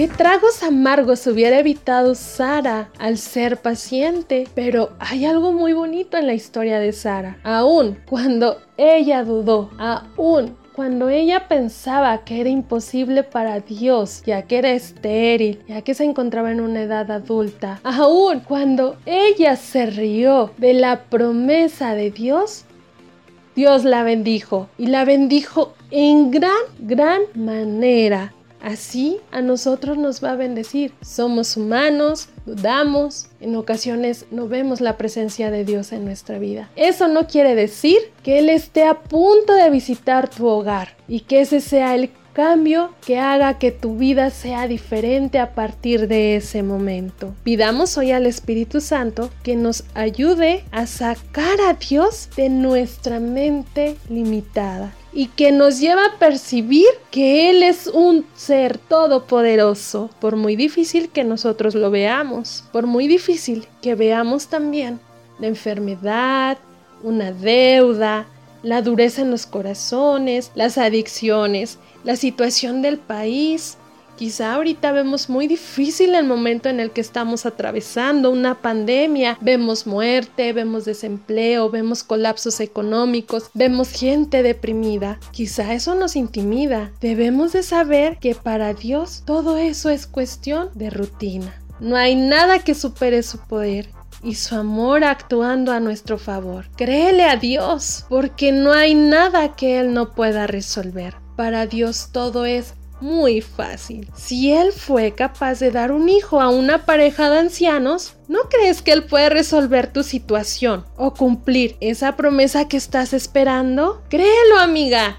¿Qué 0.00 0.08
tragos 0.08 0.62
amargos 0.62 1.26
hubiera 1.26 1.58
evitado 1.58 2.14
Sara 2.14 2.88
al 2.98 3.18
ser 3.18 3.58
paciente? 3.58 4.48
Pero 4.54 4.94
hay 4.98 5.26
algo 5.26 5.52
muy 5.52 5.74
bonito 5.74 6.16
en 6.16 6.26
la 6.26 6.32
historia 6.32 6.78
de 6.78 6.94
Sara. 6.94 7.36
Aún 7.44 7.98
cuando 8.08 8.56
ella 8.78 9.24
dudó, 9.24 9.68
aún 9.76 10.56
cuando 10.74 11.10
ella 11.10 11.48
pensaba 11.48 12.24
que 12.24 12.40
era 12.40 12.48
imposible 12.48 13.24
para 13.24 13.60
Dios, 13.60 14.22
ya 14.24 14.40
que 14.40 14.56
era 14.56 14.70
estéril, 14.70 15.62
ya 15.68 15.82
que 15.82 15.92
se 15.92 16.04
encontraba 16.04 16.50
en 16.50 16.62
una 16.62 16.80
edad 16.80 17.10
adulta, 17.10 17.78
aún 17.84 18.40
cuando 18.40 18.96
ella 19.04 19.54
se 19.56 19.84
rió 19.84 20.50
de 20.56 20.72
la 20.72 21.04
promesa 21.10 21.94
de 21.94 22.10
Dios, 22.10 22.64
Dios 23.54 23.84
la 23.84 24.02
bendijo 24.02 24.66
y 24.78 24.86
la 24.86 25.04
bendijo 25.04 25.74
en 25.90 26.30
gran, 26.30 26.56
gran 26.78 27.20
manera. 27.34 28.32
Así 28.62 29.18
a 29.30 29.40
nosotros 29.40 29.96
nos 29.96 30.22
va 30.22 30.32
a 30.32 30.36
bendecir. 30.36 30.92
Somos 31.02 31.56
humanos, 31.56 32.28
dudamos, 32.46 33.26
en 33.40 33.56
ocasiones 33.56 34.26
no 34.30 34.48
vemos 34.48 34.80
la 34.80 34.96
presencia 34.96 35.50
de 35.50 35.64
Dios 35.64 35.92
en 35.92 36.04
nuestra 36.04 36.38
vida. 36.38 36.70
Eso 36.76 37.08
no 37.08 37.26
quiere 37.26 37.54
decir 37.54 37.98
que 38.22 38.38
Él 38.38 38.50
esté 38.50 38.84
a 38.84 39.00
punto 39.00 39.54
de 39.54 39.70
visitar 39.70 40.28
tu 40.28 40.46
hogar 40.46 40.96
y 41.08 41.20
que 41.20 41.40
ese 41.40 41.60
sea 41.60 41.94
el 41.94 42.10
cambio 42.32 42.94
que 43.04 43.18
haga 43.18 43.58
que 43.58 43.72
tu 43.72 43.96
vida 43.96 44.30
sea 44.30 44.68
diferente 44.68 45.38
a 45.38 45.54
partir 45.54 46.08
de 46.08 46.36
ese 46.36 46.62
momento. 46.62 47.34
Pidamos 47.42 47.96
hoy 47.98 48.12
al 48.12 48.26
Espíritu 48.26 48.80
Santo 48.80 49.30
que 49.42 49.56
nos 49.56 49.84
ayude 49.94 50.64
a 50.70 50.86
sacar 50.86 51.60
a 51.60 51.74
Dios 51.74 52.28
de 52.36 52.48
nuestra 52.48 53.20
mente 53.20 53.96
limitada 54.08 54.94
y 55.12 55.26
que 55.26 55.52
nos 55.52 55.80
lleva 55.80 56.04
a 56.04 56.18
percibir 56.18 56.86
que 57.10 57.50
Él 57.50 57.62
es 57.62 57.88
un 57.88 58.24
ser 58.36 58.78
todopoderoso, 58.78 60.10
por 60.20 60.36
muy 60.36 60.56
difícil 60.56 61.10
que 61.10 61.24
nosotros 61.24 61.74
lo 61.74 61.90
veamos, 61.90 62.64
por 62.72 62.86
muy 62.86 63.08
difícil 63.08 63.66
que 63.82 63.94
veamos 63.94 64.48
también 64.48 65.00
la 65.40 65.48
enfermedad, 65.48 66.58
una 67.02 67.32
deuda, 67.32 68.26
la 68.62 68.82
dureza 68.82 69.22
en 69.22 69.30
los 69.30 69.46
corazones, 69.46 70.52
las 70.54 70.78
adicciones, 70.78 71.78
la 72.04 72.16
situación 72.16 72.82
del 72.82 72.98
país, 72.98 73.78
Quizá 74.20 74.52
ahorita 74.52 74.92
vemos 74.92 75.30
muy 75.30 75.46
difícil 75.46 76.14
el 76.14 76.26
momento 76.26 76.68
en 76.68 76.78
el 76.78 76.90
que 76.90 77.00
estamos 77.00 77.46
atravesando 77.46 78.30
una 78.30 78.60
pandemia. 78.60 79.38
Vemos 79.40 79.86
muerte, 79.86 80.52
vemos 80.52 80.84
desempleo, 80.84 81.70
vemos 81.70 82.04
colapsos 82.04 82.60
económicos, 82.60 83.48
vemos 83.54 83.88
gente 83.88 84.42
deprimida. 84.42 85.18
Quizá 85.30 85.72
eso 85.72 85.94
nos 85.94 86.16
intimida. 86.16 86.92
Debemos 87.00 87.54
de 87.54 87.62
saber 87.62 88.18
que 88.18 88.34
para 88.34 88.74
Dios 88.74 89.22
todo 89.24 89.56
eso 89.56 89.88
es 89.88 90.06
cuestión 90.06 90.68
de 90.74 90.90
rutina. 90.90 91.54
No 91.80 91.96
hay 91.96 92.14
nada 92.14 92.58
que 92.58 92.74
supere 92.74 93.22
su 93.22 93.38
poder 93.38 93.88
y 94.22 94.34
su 94.34 94.54
amor 94.54 95.02
actuando 95.02 95.72
a 95.72 95.80
nuestro 95.80 96.18
favor. 96.18 96.66
Créele 96.76 97.24
a 97.24 97.36
Dios, 97.36 98.04
porque 98.10 98.52
no 98.52 98.74
hay 98.74 98.94
nada 98.94 99.56
que 99.56 99.80
Él 99.80 99.94
no 99.94 100.10
pueda 100.12 100.46
resolver. 100.46 101.14
Para 101.36 101.64
Dios 101.66 102.10
todo 102.12 102.44
es 102.44 102.74
muy 103.00 103.40
fácil. 103.40 104.10
Si 104.14 104.52
Él 104.52 104.72
fue 104.72 105.12
capaz 105.12 105.60
de 105.60 105.70
dar 105.70 105.92
un 105.92 106.08
hijo 106.08 106.40
a 106.40 106.48
una 106.48 106.84
pareja 106.84 107.30
de 107.30 107.38
ancianos, 107.38 108.14
¿no 108.28 108.40
crees 108.48 108.82
que 108.82 108.92
Él 108.92 109.04
puede 109.04 109.30
resolver 109.30 109.92
tu 109.92 110.02
situación 110.02 110.84
o 110.96 111.14
cumplir 111.14 111.76
esa 111.80 112.16
promesa 112.16 112.68
que 112.68 112.76
estás 112.76 113.12
esperando? 113.12 114.02
Créelo, 114.08 114.58
amiga. 114.58 115.18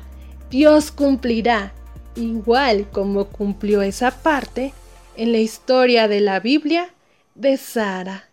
Dios 0.50 0.91
cumplirá, 0.91 1.74
igual 2.15 2.89
como 2.91 3.26
cumplió 3.26 3.82
esa 3.82 4.12
parte 4.12 4.74
en 5.15 5.32
la 5.32 5.39
historia 5.39 6.08
de 6.08 6.20
la 6.20 6.39
Biblia 6.39 6.94
de 7.36 7.58
Sara. 7.58 8.30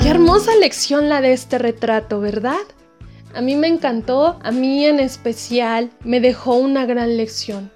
Qué 0.00 0.08
hermosa 0.08 0.54
lección 0.56 1.08
la 1.08 1.20
de 1.20 1.32
este 1.32 1.58
retrato, 1.58 2.20
¿verdad? 2.20 2.56
A 3.34 3.40
mí 3.40 3.56
me 3.56 3.68
encantó, 3.68 4.38
a 4.42 4.50
mí 4.50 4.84
en 4.86 5.00
especial 5.00 5.90
me 6.02 6.20
dejó 6.20 6.54
una 6.54 6.86
gran 6.86 7.16
lección, 7.16 7.70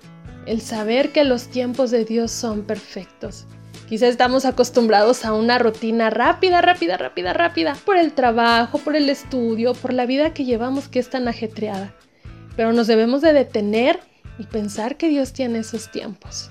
el 0.47 0.61
saber 0.61 1.13
que 1.13 1.25
los 1.25 1.49
tiempos 1.49 1.91
de 1.91 2.05
Dios 2.05 2.31
son 2.31 2.63
perfectos. 2.63 3.47
Quizá 3.89 4.09
estamos 4.09 4.47
acostumbrados 4.47 5.27
a 5.27 5.35
una 5.35 5.59
rutina 5.59 6.09
rápida, 6.09 6.63
rápida, 6.63 6.97
rápida, 6.97 7.35
rápida, 7.35 7.77
por 7.85 7.99
el 7.99 8.15
trabajo, 8.15 8.79
por 8.79 8.97
el 8.97 9.11
estudio, 9.11 9.75
por 9.75 9.93
la 9.93 10.07
vida 10.07 10.33
que 10.33 10.45
llevamos 10.45 10.89
que 10.89 10.99
es 10.99 11.11
tan 11.11 11.29
ajetreada. 11.29 11.95
Pero 12.57 12.73
nos 12.73 12.87
debemos 12.87 13.21
de 13.21 13.35
detener 13.35 14.01
y 14.39 14.45
pensar 14.45 14.97
que 14.97 15.09
Dios 15.09 15.35
tiene 15.35 15.59
esos 15.59 15.91
tiempos, 15.91 16.49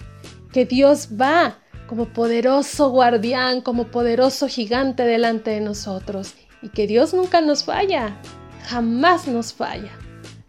que 0.53 0.65
Dios 0.65 1.09
va 1.19 1.57
como 1.87 2.05
poderoso 2.13 2.89
guardián, 2.89 3.61
como 3.61 3.87
poderoso 3.87 4.47
gigante 4.47 5.03
delante 5.03 5.49
de 5.49 5.61
nosotros 5.61 6.35
y 6.61 6.69
que 6.69 6.85
Dios 6.85 7.13
nunca 7.13 7.41
nos 7.41 7.63
falla, 7.63 8.21
jamás 8.63 9.27
nos 9.27 9.53
falla. 9.53 9.91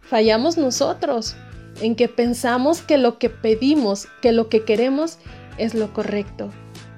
Fallamos 0.01 0.57
nosotros 0.57 1.35
en 1.81 1.95
que 1.95 2.07
pensamos 2.07 2.81
que 2.81 2.97
lo 2.97 3.17
que 3.17 3.29
pedimos, 3.29 4.07
que 4.21 4.31
lo 4.31 4.49
que 4.49 4.63
queremos 4.63 5.17
es 5.57 5.73
lo 5.73 5.93
correcto, 5.93 6.49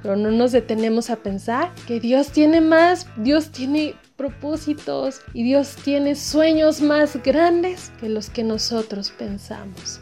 pero 0.01 0.15
no 0.15 0.32
nos 0.32 0.51
detenemos 0.51 1.10
a 1.10 1.17
pensar 1.17 1.73
que 1.88 1.99
Dios 1.99 2.30
tiene 2.30 2.62
más, 2.62 3.08
Dios 3.17 3.51
tiene 3.51 3.95
propósitos 4.17 5.21
y 5.34 5.43
Dios 5.43 5.75
tiene 5.84 6.15
sueños 6.15 6.82
más 6.82 7.21
grandes 7.23 7.91
que 7.99 8.10
los 8.10 8.30
que 8.30 8.43
nosotros 8.43 9.12
pensamos. 9.12 9.99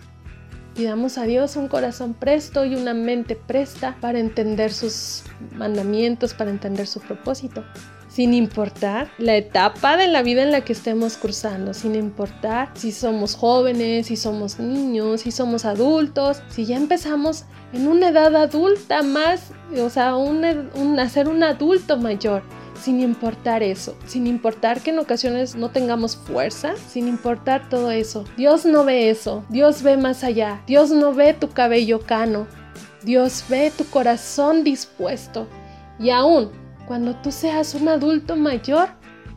Pidamos 0.76 1.20
a 1.20 1.24
Dios 1.24 1.56
un 1.56 1.68
corazón 1.68 2.16
presto 2.16 2.66
y 2.66 2.76
una 2.76 2.96
mente 2.96 3.36
presta 3.36 3.96
para 4.02 4.18
entender 4.18 4.74
sus 4.74 5.24
mandamientos, 5.56 6.34
para 6.34 6.50
entender 6.50 6.88
su 6.88 7.00
propósito. 7.00 7.64
Sin 8.14 8.36
importar 8.36 9.10
la 9.18 9.36
etapa 9.36 9.98
de 9.98 10.08
la 10.08 10.22
vida 10.22 10.44
en 10.44 10.52
la 10.52 10.62
que 10.62 10.74
estemos 10.74 11.18
cursando, 11.18 11.74
sin 11.74 11.96
importar 11.96 12.70
si 12.76 12.92
somos 12.92 13.34
jóvenes, 13.34 14.06
si 14.06 14.18
somos 14.18 14.60
niños, 14.60 15.22
si 15.22 15.32
somos 15.32 15.66
adultos, 15.66 16.44
si 16.48 16.66
ya 16.66 16.78
empezamos 16.78 17.46
en 17.74 17.88
una 17.88 18.10
edad 18.10 18.36
adulta 18.36 19.02
más, 19.02 19.50
o 19.82 19.90
sea, 19.90 20.16
un, 20.16 20.46
un, 20.76 21.00
un 21.28 21.44
adulto 21.44 21.98
mayor 21.98 22.44
sin 22.80 23.02
importar 23.02 23.64
eso, 23.64 23.98
sin 24.06 24.28
importar 24.28 24.82
que 24.82 24.92
en 24.92 25.00
ocasiones 25.00 25.56
no 25.56 25.72
tengamos 25.72 26.16
fuerza, 26.16 26.76
sin 26.88 27.08
importar 27.08 27.68
todo 27.68 27.90
eso. 27.90 28.26
Dios 28.38 28.64
no 28.64 28.86
ve 28.86 29.10
eso, 29.10 29.44
Dios 29.50 29.82
ve 29.82 29.98
más 29.98 30.24
allá, 30.24 30.62
Dios 30.68 30.92
no 30.92 31.16
ve 31.16 31.34
tu 31.34 31.50
cabello 31.50 32.02
cano, 32.02 32.46
Dios 33.02 33.44
ve 33.50 33.72
tu 33.76 33.86
corazón 33.86 34.64
dispuesto. 34.64 35.48
Y 35.98 36.12
aún 36.12 36.63
cuando 36.88 37.16
tú 37.16 37.32
seas 37.32 37.76
un 37.76 37.88
adulto 37.88 38.36
mayor, 38.36 38.90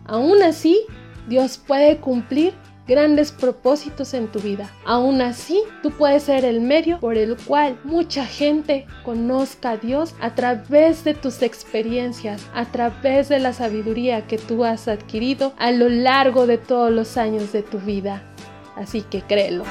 aún 0.07 0.43
así 0.43 0.81
Dios 1.29 1.59
puede 1.59 1.99
cumplir 1.99 2.55
grandes 2.87 3.33
propósitos 3.33 4.15
en 4.15 4.29
tu 4.29 4.39
vida. 4.41 4.71
Aún 4.85 5.21
así, 5.21 5.63
tú 5.83 5.91
puedes 5.91 6.25
ser 6.25 6.45
el 6.45 6.61
medio 6.61 7.01
por 7.01 7.17
el 7.17 7.37
cual 7.37 7.79
mucha 7.85 8.25
gente 8.25 8.87
conozca 9.05 9.71
a 9.71 9.77
Dios 9.77 10.15
a 10.21 10.35
través 10.35 11.05
de 11.05 11.15
tus 11.15 11.43
experiencias, 11.43 12.47
a 12.55 12.65
través 12.67 13.29
de 13.29 13.41
la 13.41 13.53
sabiduría 13.53 14.27
que 14.27 14.39
tú 14.39 14.65
has 14.65 14.89
adquirido 14.89 15.53
a 15.59 15.73
lo 15.73 15.89
largo 15.89 16.47
de 16.47 16.59
todos 16.59 16.93
los 16.93 17.17
años 17.17 17.53
de 17.53 17.63
tu 17.63 17.79
vida. 17.79 18.23
Así 18.77 19.03
que 19.03 19.23
créelo. 19.23 19.65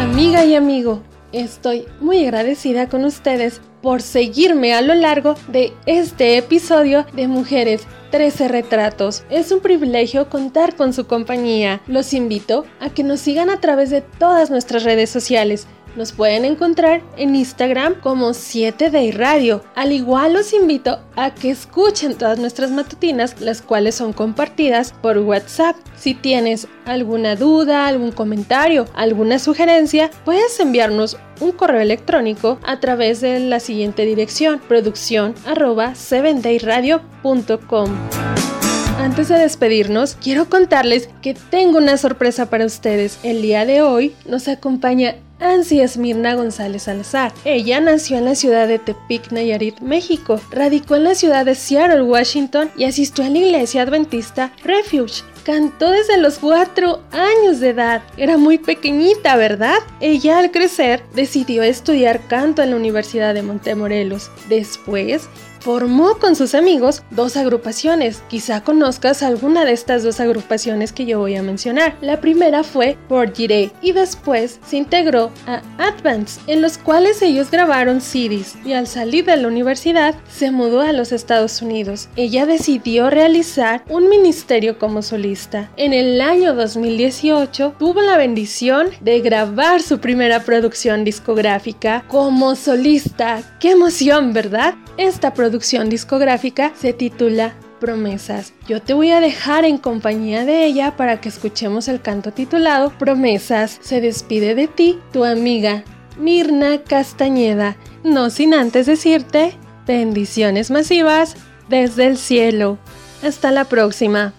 Amiga 0.00 0.44
y 0.44 0.54
amigo, 0.54 1.02
estoy 1.32 1.86
muy 2.00 2.24
agradecida 2.24 2.88
con 2.88 3.04
ustedes 3.04 3.60
por 3.84 4.00
seguirme 4.00 4.72
a 4.72 4.80
lo 4.80 4.94
largo 4.94 5.34
de 5.48 5.74
este 5.84 6.38
episodio 6.38 7.04
de 7.12 7.28
Mujeres 7.28 7.82
13 8.12 8.48
Retratos. 8.48 9.24
Es 9.28 9.52
un 9.52 9.60
privilegio 9.60 10.30
contar 10.30 10.74
con 10.74 10.94
su 10.94 11.06
compañía. 11.06 11.82
Los 11.86 12.14
invito 12.14 12.64
a 12.80 12.88
que 12.88 13.04
nos 13.04 13.20
sigan 13.20 13.50
a 13.50 13.60
través 13.60 13.90
de 13.90 14.00
todas 14.00 14.48
nuestras 14.48 14.84
redes 14.84 15.10
sociales 15.10 15.66
nos 15.96 16.12
pueden 16.12 16.44
encontrar 16.44 17.02
en 17.16 17.34
Instagram 17.34 18.00
como 18.00 18.30
7day 18.30 19.12
Radio. 19.12 19.62
Al 19.74 19.92
igual 19.92 20.34
los 20.34 20.52
invito 20.52 21.00
a 21.16 21.34
que 21.34 21.50
escuchen 21.50 22.16
todas 22.16 22.38
nuestras 22.38 22.70
matutinas, 22.70 23.40
las 23.40 23.62
cuales 23.62 23.94
son 23.94 24.12
compartidas 24.12 24.92
por 24.92 25.18
WhatsApp. 25.18 25.76
Si 25.96 26.14
tienes 26.14 26.68
alguna 26.84 27.36
duda, 27.36 27.86
algún 27.86 28.12
comentario, 28.12 28.86
alguna 28.94 29.38
sugerencia, 29.38 30.10
puedes 30.24 30.58
enviarnos 30.60 31.16
un 31.40 31.52
correo 31.52 31.80
electrónico 31.80 32.58
a 32.64 32.80
través 32.80 33.20
de 33.20 33.40
la 33.40 33.60
siguiente 33.60 34.04
dirección 34.04 34.60
producción 34.60 35.34
arroba 35.46 35.92
7dayradio.com. 35.92 38.63
Antes 39.04 39.28
de 39.28 39.38
despedirnos, 39.38 40.16
quiero 40.18 40.48
contarles 40.48 41.10
que 41.20 41.34
tengo 41.34 41.76
una 41.76 41.98
sorpresa 41.98 42.48
para 42.48 42.64
ustedes. 42.64 43.18
El 43.22 43.42
día 43.42 43.66
de 43.66 43.82
hoy 43.82 44.14
nos 44.26 44.48
acompaña 44.48 45.16
Ansi 45.40 45.82
Esmirna 45.82 46.34
González 46.34 46.84
Salazar. 46.84 47.30
Ella 47.44 47.80
nació 47.80 48.16
en 48.16 48.24
la 48.24 48.34
ciudad 48.34 48.66
de 48.66 48.78
Tepic, 48.78 49.30
Nayarit, 49.30 49.80
México. 49.80 50.40
Radicó 50.50 50.96
en 50.96 51.04
la 51.04 51.14
ciudad 51.14 51.44
de 51.44 51.54
Seattle, 51.54 52.00
Washington 52.00 52.70
y 52.78 52.84
asistió 52.84 53.26
a 53.26 53.28
la 53.28 53.40
iglesia 53.40 53.82
adventista 53.82 54.52
Refuge. 54.64 55.22
Cantó 55.44 55.90
desde 55.90 56.16
los 56.16 56.38
4 56.38 57.02
años 57.12 57.60
de 57.60 57.68
edad. 57.68 58.02
Era 58.16 58.38
muy 58.38 58.56
pequeñita, 58.56 59.36
¿verdad? 59.36 59.76
Ella 60.00 60.38
al 60.38 60.50
crecer 60.50 61.02
decidió 61.14 61.62
estudiar 61.62 62.26
canto 62.26 62.62
en 62.62 62.70
la 62.70 62.76
Universidad 62.76 63.34
de 63.34 63.42
Montemorelos. 63.42 64.30
Después 64.48 65.28
formó 65.64 66.18
con 66.18 66.36
sus 66.36 66.54
amigos 66.54 67.02
dos 67.10 67.38
agrupaciones. 67.38 68.22
Quizá 68.28 68.62
conozcas 68.62 69.22
alguna 69.22 69.64
de 69.64 69.72
estas 69.72 70.02
dos 70.02 70.20
agrupaciones 70.20 70.92
que 70.92 71.06
yo 71.06 71.18
voy 71.18 71.36
a 71.36 71.42
mencionar. 71.42 71.96
La 72.02 72.20
primera 72.20 72.62
fue 72.62 72.98
Por 73.08 73.34
Giré 73.34 73.70
y 73.80 73.92
después 73.92 74.60
se 74.66 74.76
integró 74.76 75.30
a 75.46 75.62
Advance, 75.78 76.38
en 76.48 76.60
los 76.60 76.76
cuales 76.76 77.22
ellos 77.22 77.50
grabaron 77.50 78.02
CDs 78.02 78.56
y 78.62 78.74
al 78.74 78.86
salir 78.86 79.24
de 79.24 79.38
la 79.38 79.48
universidad 79.48 80.14
se 80.28 80.50
mudó 80.50 80.82
a 80.82 80.92
los 80.92 81.12
Estados 81.12 81.62
Unidos. 81.62 82.10
Ella 82.14 82.44
decidió 82.44 83.08
realizar 83.08 83.84
un 83.88 84.10
ministerio 84.10 84.78
como 84.78 85.00
solista. 85.00 85.70
En 85.78 85.94
el 85.94 86.20
año 86.20 86.54
2018 86.54 87.76
tuvo 87.78 88.02
la 88.02 88.18
bendición 88.18 88.88
de 89.00 89.20
grabar 89.20 89.80
su 89.80 89.98
primera 89.98 90.40
producción 90.40 91.04
discográfica 91.04 92.04
como 92.08 92.54
solista. 92.54 93.42
¡Qué 93.60 93.70
emoción, 93.70 94.34
verdad! 94.34 94.74
Esta 94.96 95.32
producción 95.32 95.53
producción 95.54 95.88
discográfica 95.88 96.72
se 96.74 96.92
titula 96.92 97.54
Promesas. 97.78 98.54
Yo 98.66 98.82
te 98.82 98.92
voy 98.92 99.12
a 99.12 99.20
dejar 99.20 99.64
en 99.64 99.78
compañía 99.78 100.44
de 100.44 100.64
ella 100.66 100.96
para 100.96 101.20
que 101.20 101.28
escuchemos 101.28 101.86
el 101.86 102.00
canto 102.00 102.32
titulado 102.32 102.90
Promesas. 102.98 103.78
Se 103.80 104.00
despide 104.00 104.56
de 104.56 104.66
ti 104.66 104.98
tu 105.12 105.24
amiga 105.24 105.84
Mirna 106.18 106.82
Castañeda, 106.82 107.76
no 108.02 108.30
sin 108.30 108.52
antes 108.52 108.86
decirte 108.86 109.52
bendiciones 109.86 110.72
masivas 110.72 111.36
desde 111.68 112.06
el 112.06 112.18
cielo. 112.18 112.78
Hasta 113.22 113.52
la 113.52 113.64
próxima. 113.64 114.34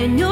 Señor. 0.00 0.29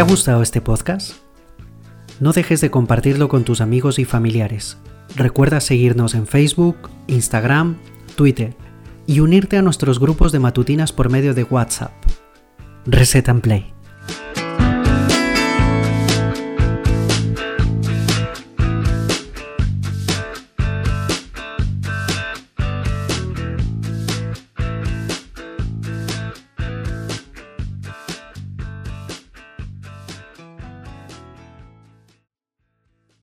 ¿Te 0.00 0.04
ha 0.04 0.08
gustado 0.08 0.40
este 0.40 0.62
podcast? 0.62 1.12
No 2.20 2.32
dejes 2.32 2.62
de 2.62 2.70
compartirlo 2.70 3.28
con 3.28 3.44
tus 3.44 3.60
amigos 3.60 3.98
y 3.98 4.06
familiares. 4.06 4.78
Recuerda 5.14 5.60
seguirnos 5.60 6.14
en 6.14 6.26
Facebook, 6.26 6.88
Instagram, 7.06 7.76
Twitter 8.16 8.56
y 9.06 9.20
unirte 9.20 9.58
a 9.58 9.62
nuestros 9.62 10.00
grupos 10.00 10.32
de 10.32 10.38
matutinas 10.38 10.94
por 10.94 11.10
medio 11.10 11.34
de 11.34 11.44
WhatsApp. 11.44 11.92
Reset 12.86 13.28
and 13.28 13.42
Play. 13.42 13.74